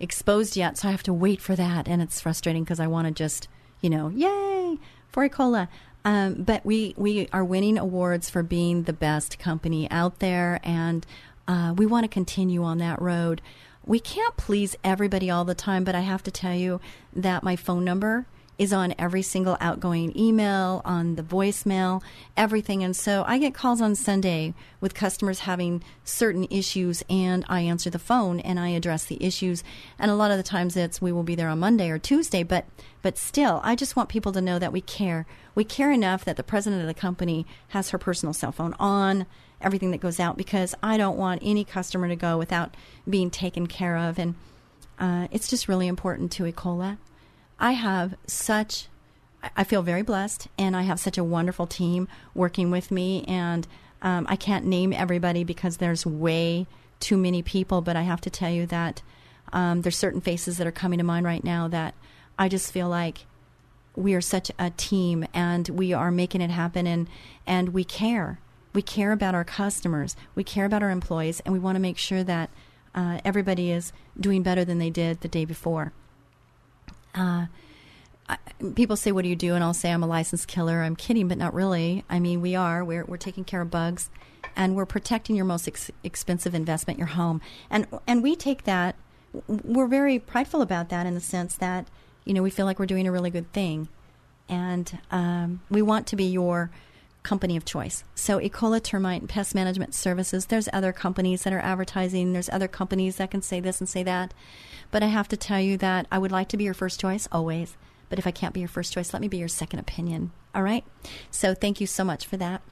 [0.00, 0.78] exposed yet.
[0.78, 1.88] So I have to wait for that.
[1.88, 3.48] And it's frustrating because I want to just,
[3.80, 5.68] you know, yay for Ecola.
[6.06, 10.60] Um, but we, we are winning awards for being the best company out there.
[10.62, 11.04] And
[11.48, 13.40] uh, we want to continue on that road.
[13.84, 16.80] We can't please everybody all the time, but I have to tell you
[17.14, 18.26] that my phone number
[18.58, 22.02] is on every single outgoing email, on the voicemail,
[22.36, 22.82] everything.
[22.82, 27.90] And so I get calls on Sunday with customers having certain issues, and I answer
[27.90, 29.62] the phone and I address the issues.
[29.98, 32.42] And a lot of the times it's we will be there on Monday or Tuesday,
[32.42, 32.66] but
[33.02, 35.26] but still, I just want people to know that we care.
[35.54, 39.26] We care enough that the president of the company has her personal cell phone on
[39.60, 42.76] everything that goes out because I don't want any customer to go without
[43.08, 44.18] being taken care of.
[44.18, 44.34] And
[44.98, 46.98] uh, it's just really important to Ecola.
[47.58, 48.88] I have such,
[49.56, 53.24] I feel very blessed, and I have such a wonderful team working with me.
[53.26, 53.66] And
[54.02, 56.66] um, I can't name everybody because there's way
[57.00, 59.02] too many people, but I have to tell you that
[59.52, 61.94] um, there's certain faces that are coming to mind right now that
[62.38, 63.26] I just feel like
[63.94, 67.08] we are such a team and we are making it happen and,
[67.46, 68.38] and we care
[68.76, 71.96] we care about our customers, we care about our employees, and we want to make
[71.96, 72.50] sure that
[72.94, 75.94] uh, everybody is doing better than they did the day before.
[77.14, 77.46] Uh,
[78.28, 78.36] I,
[78.74, 81.26] people say, "What do you do?" And I'll say, "I'm a licensed killer." I'm kidding,
[81.26, 82.04] but not really.
[82.10, 82.84] I mean, we are.
[82.84, 84.10] We're we're taking care of bugs,
[84.54, 87.40] and we're protecting your most ex- expensive investment, your home.
[87.70, 88.94] And and we take that.
[89.48, 91.88] We're very prideful about that in the sense that
[92.26, 93.88] you know we feel like we're doing a really good thing,
[94.50, 96.70] and um, we want to be your
[97.26, 98.04] company of choice.
[98.14, 103.16] So Ecola Termite Pest Management Services, there's other companies that are advertising, there's other companies
[103.16, 104.32] that can say this and say that.
[104.92, 107.26] But I have to tell you that I would like to be your first choice
[107.32, 107.76] always.
[108.08, 110.30] But if I can't be your first choice, let me be your second opinion.
[110.54, 110.84] All right?
[111.32, 112.62] So thank you so much for that.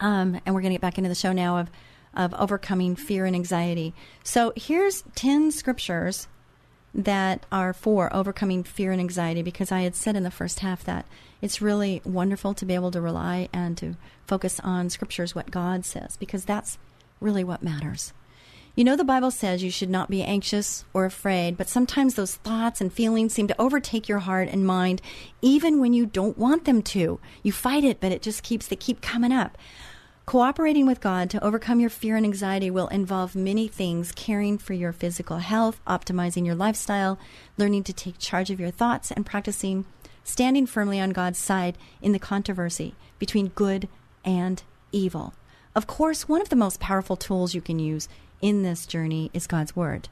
[0.00, 1.70] Um, and we're going to get back into the show now of,
[2.14, 3.92] of overcoming fear and anxiety.
[4.22, 6.28] So here's 10 scriptures
[6.94, 10.84] that are for overcoming fear and anxiety because I had said in the first half
[10.84, 11.06] that
[11.42, 15.84] it's really wonderful to be able to rely and to focus on scriptures, what God
[15.84, 16.78] says, because that's
[17.20, 18.12] really what matters.
[18.76, 22.34] You know, the Bible says you should not be anxious or afraid, but sometimes those
[22.34, 25.00] thoughts and feelings seem to overtake your heart and mind,
[25.42, 27.20] even when you don't want them to.
[27.44, 29.56] You fight it, but it just keeps, they keep coming up.
[30.26, 34.72] Cooperating with God to overcome your fear and anxiety will involve many things caring for
[34.72, 37.18] your physical health, optimizing your lifestyle,
[37.58, 39.84] learning to take charge of your thoughts, and practicing
[40.24, 43.86] standing firmly on God's side in the controversy between good
[44.24, 45.34] and evil.
[45.74, 48.08] Of course, one of the most powerful tools you can use
[48.40, 50.08] in this journey is God's Word.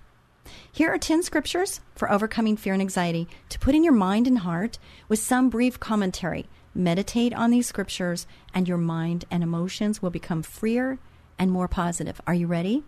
[0.70, 4.40] Here are 10 scriptures for overcoming fear and anxiety to put in your mind and
[4.40, 6.48] heart with some brief commentary.
[6.74, 10.98] Meditate on these scriptures, and your mind and emotions will become freer
[11.38, 12.20] and more positive.
[12.26, 12.82] Are you ready?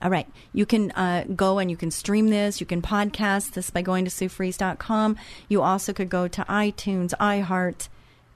[0.00, 0.28] All right.
[0.52, 2.60] You can uh, go and you can stream this.
[2.60, 5.16] You can podcast this by going to SueFries.com.
[5.48, 7.88] You also could go to iTunes, iHeart,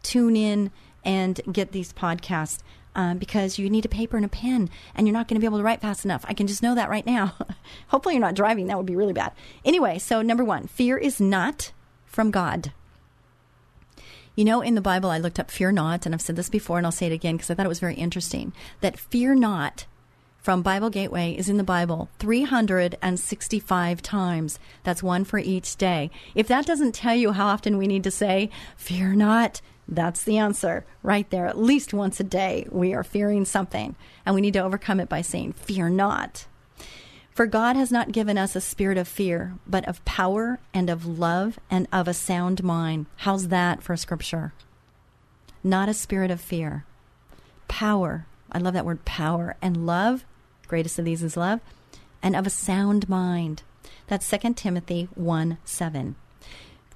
[0.03, 0.71] TuneIn,
[1.05, 2.61] and get these podcasts
[2.95, 5.47] um, because you need a paper and a pen and you're not going to be
[5.47, 6.25] able to write fast enough.
[6.29, 7.35] I can just know that right now.
[7.89, 8.67] Hopefully, you're not driving.
[8.67, 9.33] That would be really bad.
[9.65, 11.73] Anyway, so number one, fear is not
[12.05, 12.73] from God.
[14.35, 16.79] You know, in the Bible, I looked up fear not, and I've said this before,
[16.79, 19.85] and I'll say it again because I thought it was very interesting that fear not
[20.39, 24.59] from Bible Gateway is in the Bible 365 times.
[24.83, 26.11] That's one for each day.
[26.35, 30.39] If that doesn't tell you how often we need to say, fear not, that's the
[30.39, 31.47] answer right there.
[31.47, 35.09] At least once a day, we are fearing something, and we need to overcome it
[35.09, 36.47] by saying, Fear not.
[37.35, 41.07] For God has not given us a spirit of fear, but of power and of
[41.07, 43.07] love and of a sound mind.
[43.17, 44.53] How's that for scripture?
[45.65, 46.85] Not a spirit of fear.
[47.69, 48.27] Power.
[48.51, 49.57] I love that word power.
[49.63, 50.27] And love.
[50.69, 51.61] Greatest of these is love.
[52.23, 53.63] And of a sound mind.
[54.09, 56.17] That's 2 Timothy 1 7.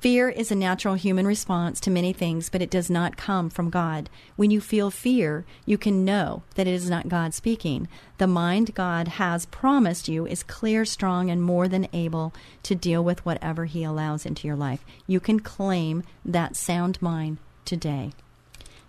[0.06, 3.70] Fear is a natural human response to many things, but it does not come from
[3.70, 4.08] God.
[4.36, 7.88] When you feel fear, you can know that it is not God speaking.
[8.18, 13.02] The mind God has promised you is clear, strong, and more than able to deal
[13.02, 14.84] with whatever He allows into your life.
[15.08, 18.12] You can claim that sound mind today.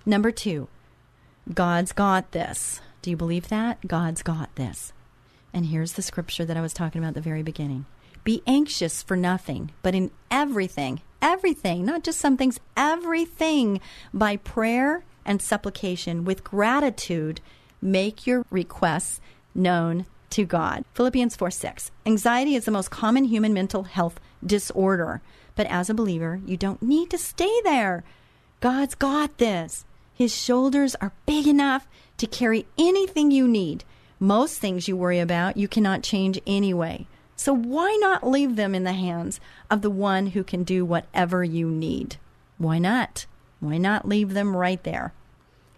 [0.06, 0.68] Number two,
[1.52, 2.80] God's got this.
[3.02, 3.88] Do you believe that?
[3.88, 4.94] God's got this.
[5.52, 7.88] And here's the scripture that I was talking about at the very beginning.
[8.24, 13.80] Be anxious for nothing, but in everything, everything, not just some things, everything
[14.14, 17.42] by prayer and supplication with gratitude,
[17.82, 19.20] make your requests
[19.54, 20.84] known to God.
[20.94, 21.92] Philippians 4 6.
[22.06, 25.22] Anxiety is the most common human mental health disorder,
[25.56, 28.04] but as a believer, you don't need to stay there.
[28.60, 29.86] God's got this.
[30.14, 33.84] His shoulders are big enough to carry anything you need.
[34.20, 37.06] Most things you worry about, you cannot change anyway.
[37.38, 41.44] So why not leave them in the hands of the one who can do whatever
[41.44, 42.18] you need?
[42.58, 43.28] Why not?
[43.60, 45.14] Why not leave them right there?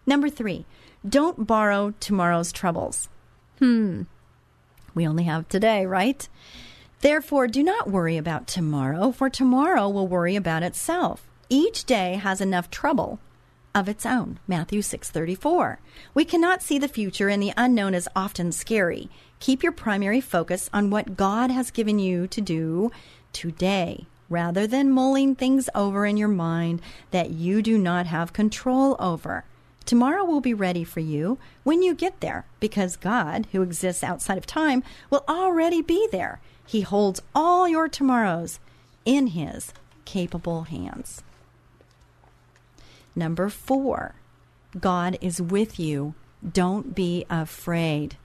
[0.05, 0.65] Number three,
[1.07, 3.09] don't borrow tomorrow's troubles.
[3.59, 4.03] Hmm.
[4.95, 6.27] We only have today, right?
[7.01, 11.27] Therefore, do not worry about tomorrow, for tomorrow will worry about itself.
[11.49, 13.19] Each day has enough trouble
[13.79, 14.39] of its own.
[14.47, 15.79] Matthew 6:34.
[16.13, 19.09] We cannot see the future and the unknown is often scary.
[19.39, 22.91] Keep your primary focus on what God has given you to do
[23.31, 28.95] today rather than mulling things over in your mind that you do not have control
[28.99, 29.45] over.
[29.85, 34.37] Tomorrow will be ready for you when you get there because God, who exists outside
[34.37, 36.39] of time, will already be there.
[36.67, 38.59] He holds all your tomorrows
[39.03, 39.73] in His
[40.05, 41.23] capable hands.
[43.19, 44.15] Number four,
[44.79, 46.15] God is with you.
[46.49, 48.15] Don't be afraid.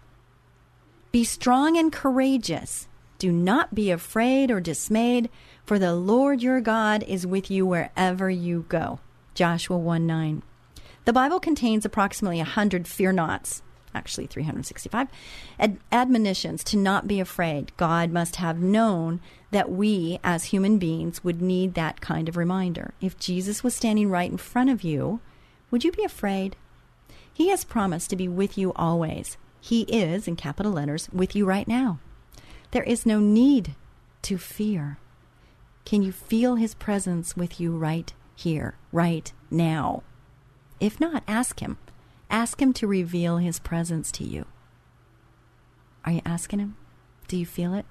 [1.10, 2.86] Be strong and courageous.
[3.18, 5.30] Do not be afraid or dismayed,
[5.66, 9.00] for the Lord your God is with you wherever you go.
[9.34, 10.42] Joshua 1 9.
[11.06, 13.62] The Bible contains approximately 100 fear nots,
[13.96, 15.08] actually 365,
[15.58, 17.76] ad- admonitions to not be afraid.
[17.76, 19.20] God must have known
[19.54, 22.92] that we, as human beings, would need that kind of reminder.
[23.00, 25.20] If Jesus was standing right in front of you,
[25.70, 26.56] would you be afraid?
[27.32, 29.36] He has promised to be with you always.
[29.60, 32.00] He is, in capital letters, with you right now.
[32.72, 33.76] There is no need
[34.22, 34.98] to fear.
[35.84, 40.02] Can you feel His presence with you right here, right now?
[40.80, 41.78] If not, ask Him.
[42.28, 44.46] Ask Him to reveal His presence to you.
[46.04, 46.74] Are you asking Him?
[47.28, 47.86] Do you feel it?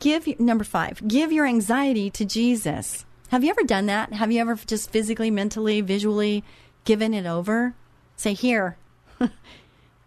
[0.00, 1.06] Give number five.
[1.06, 3.04] Give your anxiety to Jesus.
[3.28, 4.12] Have you ever done that?
[4.14, 6.42] Have you ever just physically, mentally, visually
[6.84, 7.74] given it over?
[8.16, 8.76] Say, here,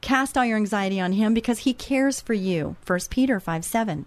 [0.04, 2.76] Cast all your anxiety on him because he cares for you.
[2.86, 4.06] 1 Peter 5 7.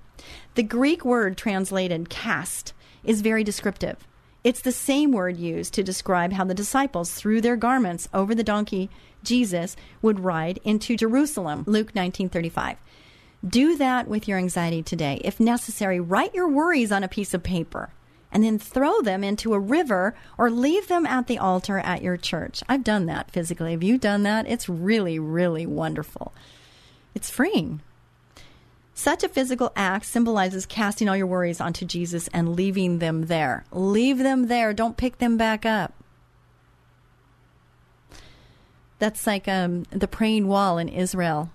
[0.54, 4.06] The Greek word translated cast is very descriptive.
[4.44, 8.44] It's the same word used to describe how the disciples threw their garments over the
[8.44, 8.90] donkey
[9.22, 11.64] Jesus would ride into Jerusalem.
[11.66, 12.76] Luke 19:35.
[13.46, 15.20] Do that with your anxiety today.
[15.22, 17.90] If necessary, write your worries on a piece of paper
[18.32, 22.16] and then throw them into a river or leave them at the altar at your
[22.16, 22.62] church.
[22.68, 23.72] I've done that physically.
[23.72, 24.48] Have you done that?
[24.48, 26.34] It's really, really wonderful.
[27.14, 27.80] It's freeing.
[28.94, 33.64] Such a physical act symbolizes casting all your worries onto Jesus and leaving them there.
[33.70, 34.72] Leave them there.
[34.72, 35.92] Don't pick them back up.
[38.98, 41.50] That's like um, the praying wall in Israel.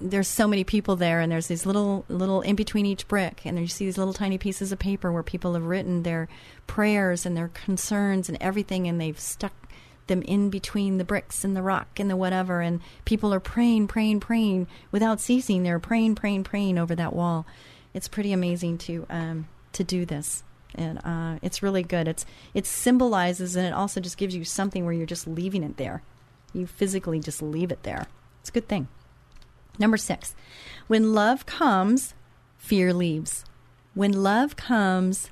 [0.00, 3.58] There's so many people there, and there's these little, little in between each brick, and
[3.58, 6.28] you see these little tiny pieces of paper where people have written their
[6.66, 9.52] prayers and their concerns and everything, and they've stuck
[10.06, 13.88] them in between the bricks and the rock and the whatever, and people are praying,
[13.88, 15.62] praying, praying without ceasing.
[15.62, 17.46] They're praying, praying, praying over that wall.
[17.92, 20.42] It's pretty amazing to um, to do this,
[20.74, 22.08] and uh, it's really good.
[22.08, 25.76] It's it symbolizes, and it also just gives you something where you're just leaving it
[25.76, 26.02] there.
[26.52, 28.06] You physically just leave it there.
[28.40, 28.88] It's a good thing.
[29.78, 30.34] Number six,
[30.86, 32.14] when love comes,
[32.58, 33.44] fear leaves.
[33.94, 35.30] When love comes,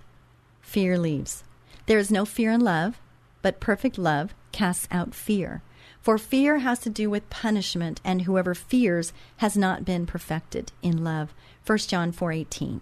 [0.60, 1.44] fear leaves.
[1.86, 3.00] There is no fear in love,
[3.42, 5.62] but perfect love casts out fear.
[6.00, 11.04] For fear has to do with punishment, and whoever fears has not been perfected in
[11.04, 11.32] love.
[11.64, 12.80] 1 John 4:18.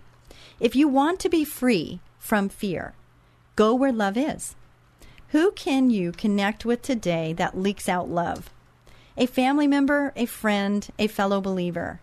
[0.58, 2.94] If you want to be free from fear,
[3.56, 4.56] go where love is.
[5.28, 8.50] Who can you connect with today that leaks out love?
[9.16, 12.00] A family member, a friend, a fellow believer.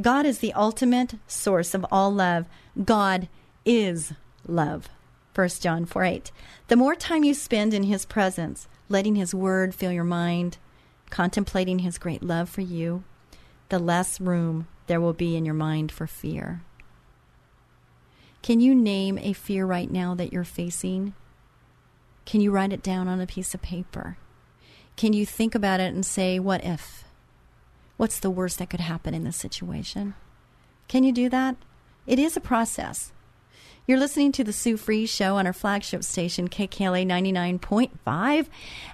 [0.00, 2.46] God is the ultimate source of all love.
[2.84, 3.28] God
[3.64, 4.12] is
[4.46, 4.88] love.
[5.34, 6.32] 1 John 4 8.
[6.68, 10.58] The more time you spend in His presence, letting His Word fill your mind,
[11.08, 13.04] contemplating His great love for you,
[13.68, 16.62] the less room there will be in your mind for fear.
[18.42, 21.14] Can you name a fear right now that you're facing?
[22.24, 24.16] Can you write it down on a piece of paper?
[25.00, 27.04] Can you think about it and say, what if?
[27.96, 30.12] What's the worst that could happen in this situation?
[30.88, 31.56] Can you do that?
[32.06, 33.10] It is a process.
[33.86, 38.48] You're listening to the Sue Fries Show on our flagship station, KKLA 99.5.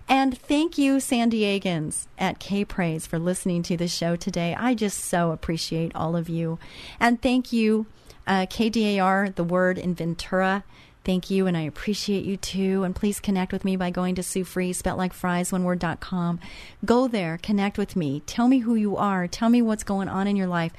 [0.09, 4.55] And thank you, San Diegans at K Praise, for listening to the show today.
[4.57, 6.61] I just so appreciate all of you.
[7.01, 7.87] And thank you,
[8.29, 10.63] uh, KDAR, the word in Ventura.
[11.07, 12.83] Thank you, and I appreciate you too.
[12.83, 16.41] And please connect with me by going to Sue Fries, spelled like fries, one.
[16.85, 18.21] Go there, connect with me.
[18.27, 19.27] Tell me who you are.
[19.27, 20.73] Tell me what's going on in your life.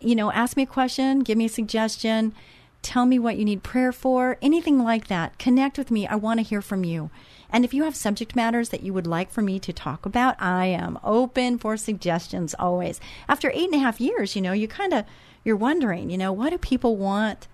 [0.00, 2.34] You know, ask me a question, give me a suggestion
[2.82, 5.38] tell me what you need prayer for, anything like that.
[5.38, 6.06] Connect with me.
[6.06, 7.10] I want to hear from you.
[7.50, 10.40] And if you have subject matters that you would like for me to talk about,
[10.40, 13.00] I am open for suggestions always.
[13.28, 15.04] After eight and a half years, you know, you kind of
[15.42, 17.48] you're wondering, you know, what do people want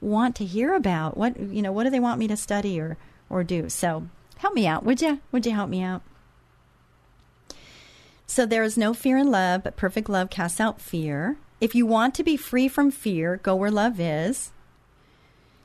[0.00, 1.16] want to hear about?
[1.16, 2.96] What you know, what do they want me to study or
[3.28, 3.68] or do?
[3.68, 5.20] So help me out, would you?
[5.32, 6.02] Would you help me out?
[8.26, 11.38] So there is no fear in love, but perfect love casts out fear.
[11.60, 14.52] If you want to be free from fear, go where love is.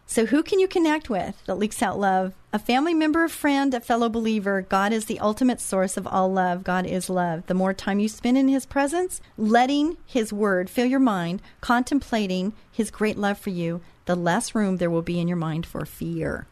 [0.06, 2.34] So, who can you connect with that leaks out love?
[2.52, 4.62] A family member, a friend, a fellow believer.
[4.62, 6.64] God is the ultimate source of all love.
[6.64, 7.48] God is love.
[7.48, 12.54] The more time you spend in His presence, letting His word fill your mind, contemplating
[12.72, 15.86] His great love for you, the less room there will be in your mind for
[15.86, 16.48] fear.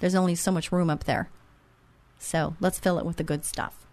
[0.00, 1.30] There's only so much room up there.
[2.18, 3.86] So, let's fill it with the good stuff.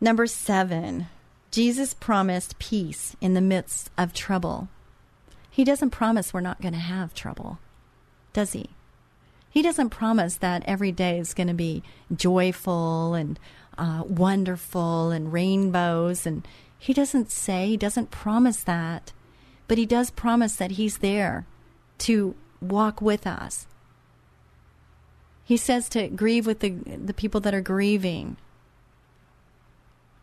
[0.00, 1.06] Number seven,
[1.50, 4.68] Jesus promised peace in the midst of trouble.
[5.50, 7.58] He doesn't promise we're not going to have trouble,
[8.34, 8.70] does he?
[9.48, 11.82] He doesn't promise that every day is going to be
[12.14, 13.38] joyful and
[13.78, 16.26] uh, wonderful and rainbows.
[16.26, 16.46] And
[16.78, 19.14] he doesn't say, he doesn't promise that.
[19.68, 21.46] But he does promise that he's there
[21.98, 23.66] to walk with us.
[25.44, 28.36] He says to grieve with the, the people that are grieving.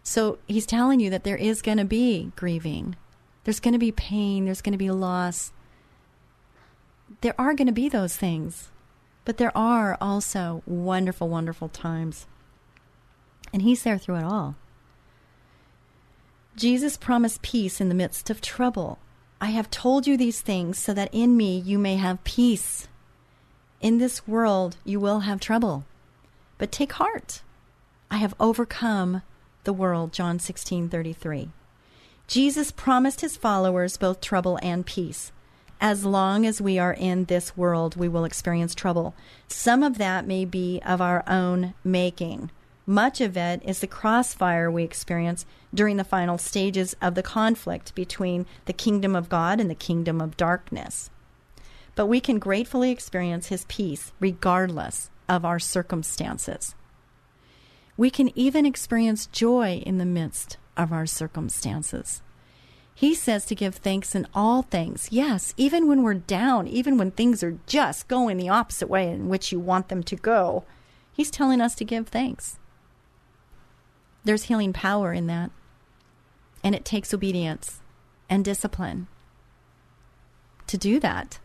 [0.03, 2.97] So he's telling you that there is going to be grieving.
[3.43, 5.51] There's going to be pain, there's going to be loss.
[7.21, 8.69] There are going to be those things,
[9.23, 12.25] but there are also wonderful, wonderful times.
[13.51, 14.55] And He's there through it all.
[16.55, 18.99] Jesus promised peace in the midst of trouble.
[19.43, 22.87] I have told you these things so that in me you may have peace.
[23.81, 25.83] In this world you will have trouble.
[26.57, 27.41] But take heart.
[28.09, 29.21] I have overcome
[29.65, 30.13] the world.
[30.13, 31.49] John 16:33.
[32.25, 35.33] Jesus promised his followers both trouble and peace.
[35.81, 39.13] As long as we are in this world, we will experience trouble.
[39.49, 42.49] Some of that may be of our own making.
[42.85, 47.95] Much of it is the crossfire we experience during the final stages of the conflict
[47.95, 51.09] between the kingdom of God and the kingdom of darkness.
[51.95, 56.75] But we can gratefully experience His peace regardless of our circumstances.
[57.95, 62.21] We can even experience joy in the midst of our circumstances.
[62.95, 65.07] He says to give thanks in all things.
[65.09, 69.29] Yes, even when we're down, even when things are just going the opposite way in
[69.29, 70.65] which you want them to go,
[71.13, 72.57] He's telling us to give thanks.
[74.23, 75.51] There's healing power in that.
[76.63, 77.81] And it takes obedience
[78.29, 79.07] and discipline
[80.67, 81.39] to do that.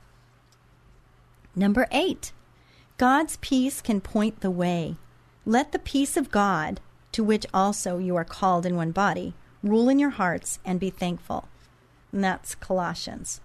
[1.56, 2.32] Number eight,
[2.98, 4.96] God's peace can point the way.
[5.44, 6.80] Let the peace of God,
[7.12, 10.90] to which also you are called in one body, rule in your hearts and be
[10.90, 11.48] thankful.
[12.12, 13.40] And that's Colossians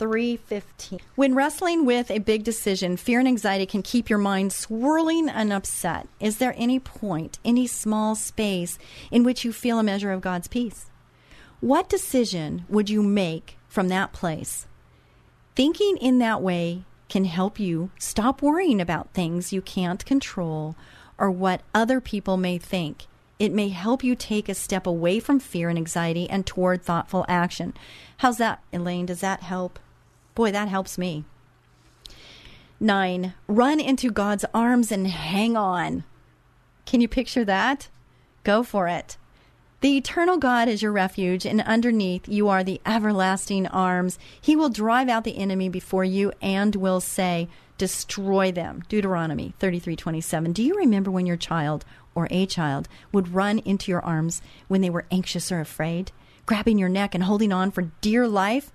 [0.00, 0.98] 3:15.
[1.14, 5.52] When wrestling with a big decision, fear and anxiety can keep your mind swirling and
[5.52, 6.08] upset.
[6.18, 8.78] Is there any point, any small space
[9.10, 10.86] in which you feel a measure of God's peace?
[11.60, 14.66] What decision would you make from that place?
[15.54, 20.76] Thinking in that way can help you stop worrying about things you can't control
[21.18, 23.06] or what other people may think.
[23.38, 27.26] It may help you take a step away from fear and anxiety and toward thoughtful
[27.28, 27.74] action.
[28.18, 29.04] How's that, Elaine?
[29.04, 29.78] Does that help?
[30.34, 31.24] Boy, that helps me.
[32.78, 36.04] Nine, run into God's arms and hang on.
[36.86, 37.88] Can you picture that?
[38.42, 39.16] Go for it.
[39.80, 44.18] The eternal God is your refuge, and underneath you are the everlasting arms.
[44.38, 48.82] He will drive out the enemy before you and will say, Destroy them.
[48.90, 50.52] Deuteronomy 33:27.
[50.52, 54.82] Do you remember when your child or a child would run into your arms when
[54.82, 56.12] they were anxious or afraid,
[56.44, 58.70] grabbing your neck and holding on for dear life?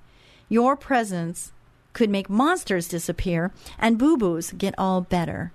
[0.50, 1.52] Your presence
[1.94, 5.52] could make monsters disappear and boo boos get all better.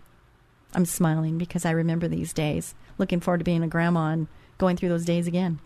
[0.74, 2.74] I'm smiling because I remember these days.
[2.98, 4.28] Looking forward to being a grandma and
[4.58, 5.58] going through those days again.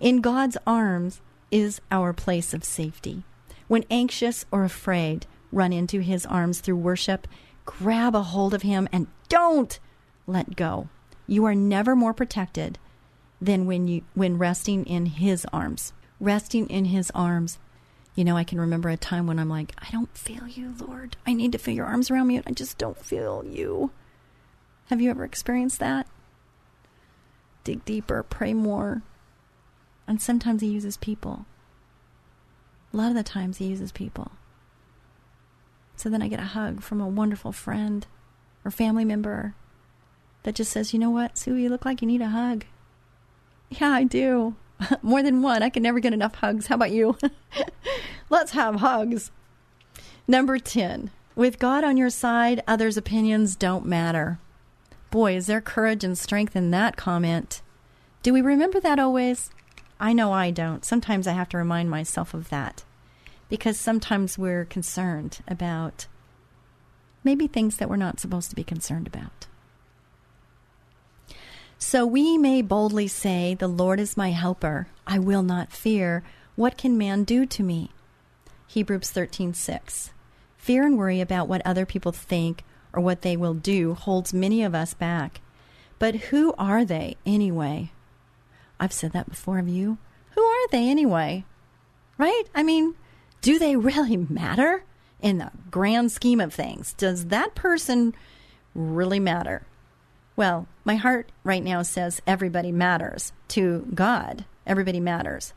[0.00, 1.20] In God's arms
[1.50, 3.24] is our place of safety.
[3.68, 7.26] When anxious or afraid, run into his arms through worship,
[7.64, 9.78] grab a hold of him, and don't
[10.26, 10.88] let go.
[11.26, 12.78] You are never more protected
[13.40, 15.92] than when you when resting in his arms.
[16.20, 17.58] Resting in his arms.
[18.14, 21.16] You know, I can remember a time when I'm like, I don't feel you, Lord.
[21.26, 23.90] I need to feel your arms around me, and I just don't feel you.
[24.86, 26.06] Have you ever experienced that?
[27.64, 29.02] dig deeper, pray more.
[30.06, 31.46] And sometimes he uses people.
[32.92, 34.32] A lot of the times he uses people.
[35.96, 38.06] So then I get a hug from a wonderful friend
[38.64, 39.54] or family member
[40.42, 42.64] that just says, you know what, Sue, you look like you need a hug.
[43.70, 44.56] Yeah, I do.
[45.02, 45.62] More than one.
[45.62, 46.66] I can never get enough hugs.
[46.66, 47.16] How about you?
[48.30, 49.30] Let's have hugs.
[50.26, 51.10] Number 10.
[51.34, 54.38] With God on your side, others' opinions don't matter.
[55.10, 57.62] Boy, is there courage and strength in that comment.
[58.22, 59.50] Do we remember that always?
[59.98, 60.84] I know I don't.
[60.84, 62.84] Sometimes I have to remind myself of that
[63.48, 66.06] because sometimes we're concerned about
[67.22, 69.46] maybe things that we're not supposed to be concerned about.
[71.84, 74.86] So we may boldly say, The Lord is my helper.
[75.04, 76.22] I will not fear.
[76.54, 77.90] What can man do to me?
[78.68, 80.10] Hebrews 13:6.
[80.56, 82.62] Fear and worry about what other people think
[82.92, 85.40] or what they will do holds many of us back.
[85.98, 87.90] But who are they anyway?
[88.78, 89.98] I've said that before of you.
[90.36, 91.44] Who are they anyway?
[92.16, 92.44] Right?
[92.54, 92.94] I mean,
[93.40, 94.84] do they really matter
[95.20, 96.92] in the grand scheme of things?
[96.92, 98.14] Does that person
[98.72, 99.66] really matter?
[100.36, 104.44] Well, my heart right now says everybody matters to God.
[104.66, 105.52] Everybody matters.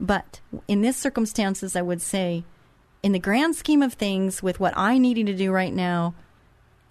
[0.00, 2.44] But in this circumstances, I would say,
[3.02, 6.14] in the grand scheme of things, with what I needing to do right now,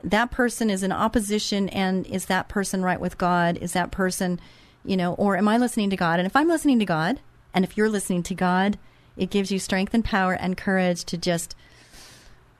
[0.03, 3.57] that person is in opposition and is that person right with God?
[3.57, 4.39] Is that person,
[4.85, 6.19] you know, or am I listening to God?
[6.19, 7.19] And if I'm listening to God,
[7.53, 8.77] and if you're listening to God,
[9.17, 11.55] it gives you strength and power and courage to just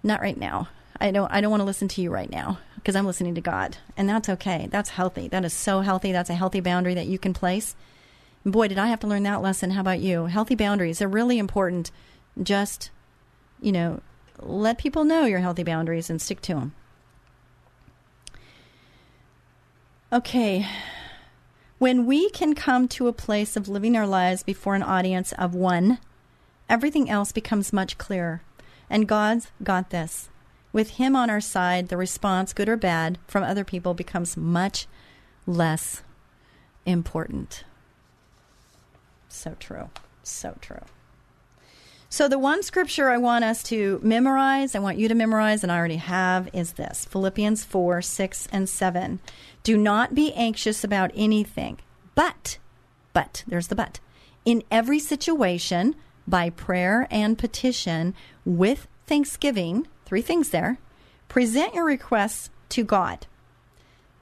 [0.03, 0.67] not right now.
[0.99, 3.41] I don't I don't want to listen to you right now because I'm listening to
[3.41, 3.77] God.
[3.95, 4.67] And that's okay.
[4.71, 5.27] That's healthy.
[5.27, 6.11] That is so healthy.
[6.11, 7.75] That's a healthy boundary that you can place.
[8.45, 9.71] boy, did I have to learn that lesson.
[9.71, 10.25] How about you?
[10.25, 11.91] Healthy boundaries are really important.
[12.41, 12.89] Just,
[13.61, 14.01] you know,
[14.39, 16.73] let people know your healthy boundaries and stick to them.
[20.11, 20.65] Okay.
[21.77, 25.53] When we can come to a place of living our lives before an audience of
[25.53, 25.99] one,
[26.67, 28.41] everything else becomes much clearer.
[28.89, 30.29] And God's got this.
[30.71, 34.87] With Him on our side, the response, good or bad, from other people becomes much
[35.45, 36.03] less
[36.85, 37.63] important.
[39.27, 39.89] So true.
[40.23, 40.81] So true.
[42.11, 45.71] So, the one scripture I want us to memorize, I want you to memorize, and
[45.71, 49.19] I already have, is this Philippians 4 6 and 7.
[49.61, 51.77] Do not be anxious about anything,
[52.15, 52.57] but,
[53.13, 53.99] but, there's the but,
[54.43, 55.95] in every situation,
[56.27, 60.79] by prayer and petition, with thanksgiving, three things there,
[61.27, 63.27] present your requests to God.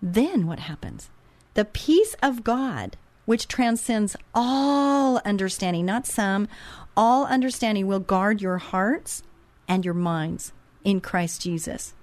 [0.02, 1.10] Then what happens?
[1.54, 6.50] The peace of God, which transcends all understanding, not some,
[6.98, 9.24] all understanding will guard your hearts
[9.66, 10.52] and your minds
[10.84, 11.94] in Christ Jesus.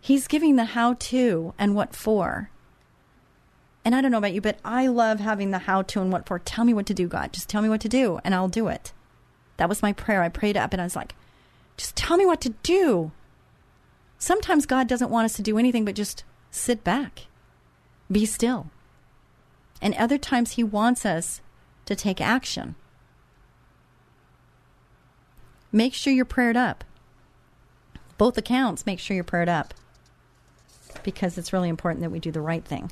[0.00, 2.50] He's giving the how to and what for.
[3.84, 6.26] And I don't know about you, but I love having the how to and what
[6.26, 6.38] for.
[6.38, 7.32] Tell me what to do, God.
[7.32, 8.92] Just tell me what to do, and I'll do it.
[9.56, 10.22] That was my prayer.
[10.22, 11.16] I prayed up and I was like,
[11.76, 13.12] just tell me what to do.
[14.18, 17.26] Sometimes God doesn't want us to do anything but just sit back.
[18.10, 18.70] be still.
[19.82, 21.40] And other times he wants us
[21.84, 22.76] to take action.
[25.70, 26.84] Make sure you're prayed up.
[28.16, 29.74] Both accounts, make sure you're prayed up
[31.02, 32.90] because it's really important that we do the right thing.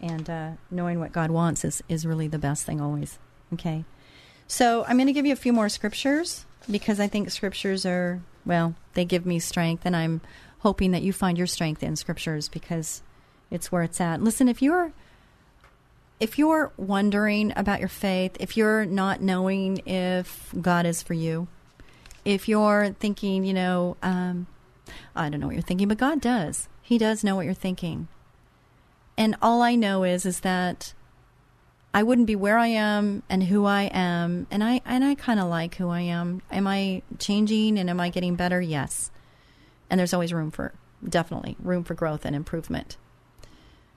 [0.00, 3.18] And uh, knowing what God wants is, is really the best thing always.
[3.52, 3.84] Okay.
[4.46, 8.20] So I'm going to give you a few more scriptures because I think scriptures are,
[8.44, 10.20] well, they give me strength, and I'm
[10.60, 13.02] hoping that you find your strength in scriptures because
[13.50, 14.22] it's where it's at.
[14.22, 14.92] Listen, if you're
[16.18, 21.46] if you're wondering about your faith, if you're not knowing if God is for you,
[22.24, 24.46] if you're thinking, you know, um,
[25.14, 26.68] I don't know what you're thinking, but God does.
[26.80, 28.08] He does know what you're thinking.
[29.18, 30.94] And all I know is is that
[31.96, 35.40] I wouldn't be where I am and who I am, and I and I kind
[35.40, 36.42] of like who I am.
[36.50, 38.60] Am I changing and am I getting better?
[38.60, 39.10] Yes.
[39.88, 42.98] And there's always room for definitely room for growth and improvement.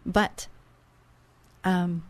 [0.06, 0.48] But
[1.66, 2.04] um,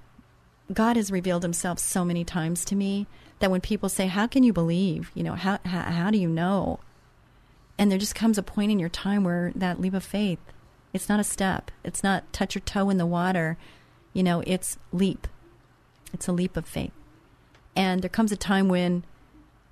[0.72, 3.08] God has revealed Himself so many times to me
[3.40, 6.30] that when people say, "How can you believe?" You know, how how, how do you
[6.30, 6.82] know?
[7.80, 10.38] And there just comes a point in your time where that leap of faith,
[10.94, 11.72] it's not a step.
[11.84, 13.58] It's not touch your toe in the water.
[14.14, 15.28] You know, it's leap.
[16.14, 16.92] It's a leap of faith.
[17.76, 19.04] And there comes a time when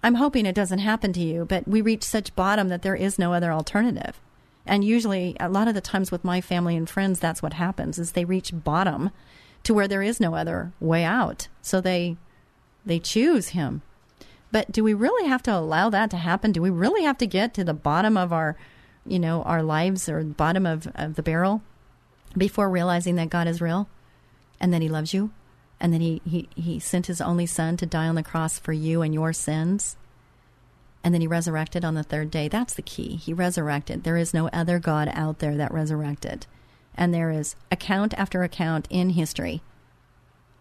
[0.04, 3.20] I'm hoping it doesn't happen to you, but we reach such bottom that there is
[3.20, 4.20] no other alternative.
[4.66, 7.98] And usually a lot of the times with my family and friends that's what happens
[7.98, 9.12] is they reach bottom
[9.64, 11.48] to where there is no other way out.
[11.62, 12.18] So they
[12.86, 13.82] they choose him.
[14.52, 16.54] But do we really have to allow that to happen?
[16.54, 18.56] Do we really have to get to the bottom of our,
[19.06, 21.62] you know, our lives or bottom of, of the barrel
[22.38, 23.90] before realizing that God is real
[24.60, 25.32] and that he loves you
[25.80, 28.74] and that he, he, he sent his only son to die on the cross for
[28.74, 29.98] you and your sins?
[31.04, 32.48] And then he resurrected on the third day.
[32.48, 33.16] That's the key.
[33.16, 34.04] He resurrected.
[34.04, 36.48] There is no other God out there that resurrected.
[36.96, 39.62] And there is account after account in history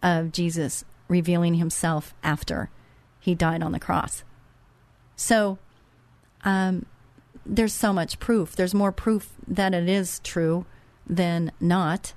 [0.02, 2.70] of Jesus revealing himself after
[3.18, 4.22] he died on the cross.
[5.16, 5.58] So
[6.44, 6.86] um,
[7.44, 8.54] there's so much proof.
[8.54, 10.66] There's more proof that it is true
[11.06, 12.12] than not.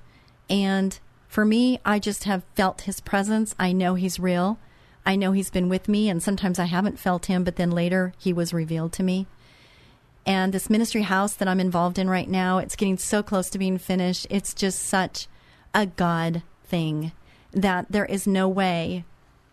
[0.48, 0.98] And
[1.30, 3.54] for me, I just have felt his presence.
[3.56, 4.58] I know he's real.
[5.06, 8.12] I know he's been with me, and sometimes I haven't felt him, but then later
[8.18, 9.28] he was revealed to me.
[10.26, 13.60] And this ministry house that I'm involved in right now, it's getting so close to
[13.60, 14.26] being finished.
[14.28, 15.28] It's just such
[15.72, 17.12] a God thing
[17.52, 19.04] that there is no way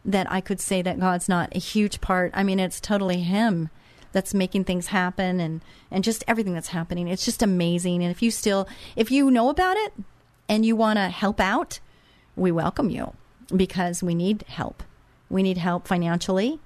[0.03, 2.32] that I could say that God's not a huge part.
[2.34, 3.69] I mean, it's totally Him
[4.13, 5.61] that's making things happen and,
[5.91, 7.07] and just everything that's happening.
[7.07, 8.01] It's just amazing.
[8.01, 9.93] And if you still, if you know about it
[10.50, 11.80] and you want to help out,
[12.36, 13.14] we welcome you
[13.56, 14.84] because we need help.
[15.30, 16.60] We need help financially.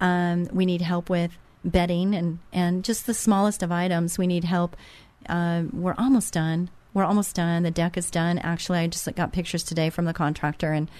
[0.00, 4.18] Um, we need help with bedding and, and just the smallest of items.
[4.18, 4.76] We need help.
[5.28, 6.70] Uh, we're almost done.
[6.96, 7.62] We're almost done.
[7.62, 8.38] The deck is done.
[8.38, 10.90] Actually, I just got pictures today from the contractor, and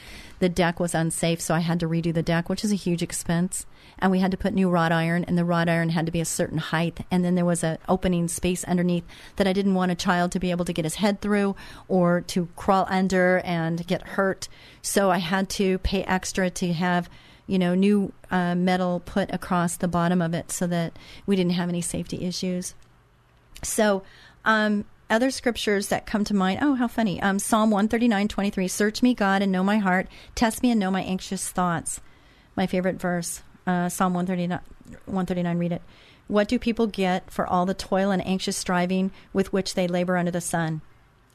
[0.40, 3.02] the deck was unsafe, so I had to redo the deck, which is a huge
[3.02, 3.64] expense.
[3.98, 6.20] And we had to put new wrought iron, and the wrought iron had to be
[6.20, 7.00] a certain height.
[7.10, 9.04] And then there was an opening space underneath
[9.36, 11.56] that I didn't want a child to be able to get his head through
[11.88, 14.48] or to crawl under and get hurt.
[14.82, 17.08] So I had to pay extra to have
[17.46, 21.52] you know, new uh, metal put across the bottom of it so that we didn't
[21.52, 22.74] have any safety issues.
[23.62, 24.02] So,
[24.44, 26.58] um, other scriptures that come to mind.
[26.62, 27.20] Oh, how funny.
[27.22, 28.68] Um, Psalm 139, 23.
[28.68, 30.08] Search me, God, and know my heart.
[30.34, 32.00] Test me and know my anxious thoughts.
[32.56, 33.42] My favorite verse.
[33.66, 34.60] Uh, Psalm 139,
[35.06, 35.82] 139, read it.
[36.28, 40.16] What do people get for all the toil and anxious striving with which they labor
[40.16, 40.80] under the sun?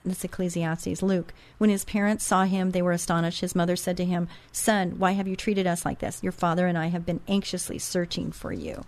[0.03, 1.01] This Ecclesiastes.
[1.01, 1.33] Luke.
[1.57, 3.41] When his parents saw him, they were astonished.
[3.41, 6.23] His mother said to him, Son, why have you treated us like this?
[6.23, 8.83] Your father and I have been anxiously searching for you.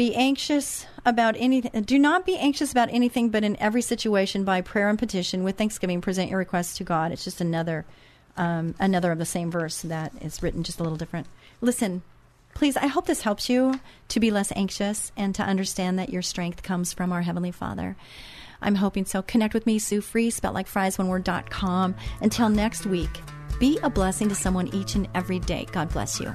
[0.00, 1.82] Be anxious about anything.
[1.82, 5.58] Do not be anxious about anything, but in every situation, by prayer and petition, with
[5.58, 7.12] thanksgiving, present your requests to God.
[7.12, 7.84] It's just another,
[8.38, 11.26] um, another of the same verse that is written just a little different.
[11.60, 12.00] Listen,
[12.54, 12.78] please.
[12.78, 13.78] I hope this helps you
[14.08, 17.94] to be less anxious and to understand that your strength comes from our Heavenly Father.
[18.62, 19.20] I'm hoping so.
[19.20, 21.94] Connect with me, Sue Fries, spelled like fries, one word, dot com.
[22.22, 23.20] Until next week,
[23.58, 25.66] be a blessing to someone each and every day.
[25.70, 26.34] God bless you.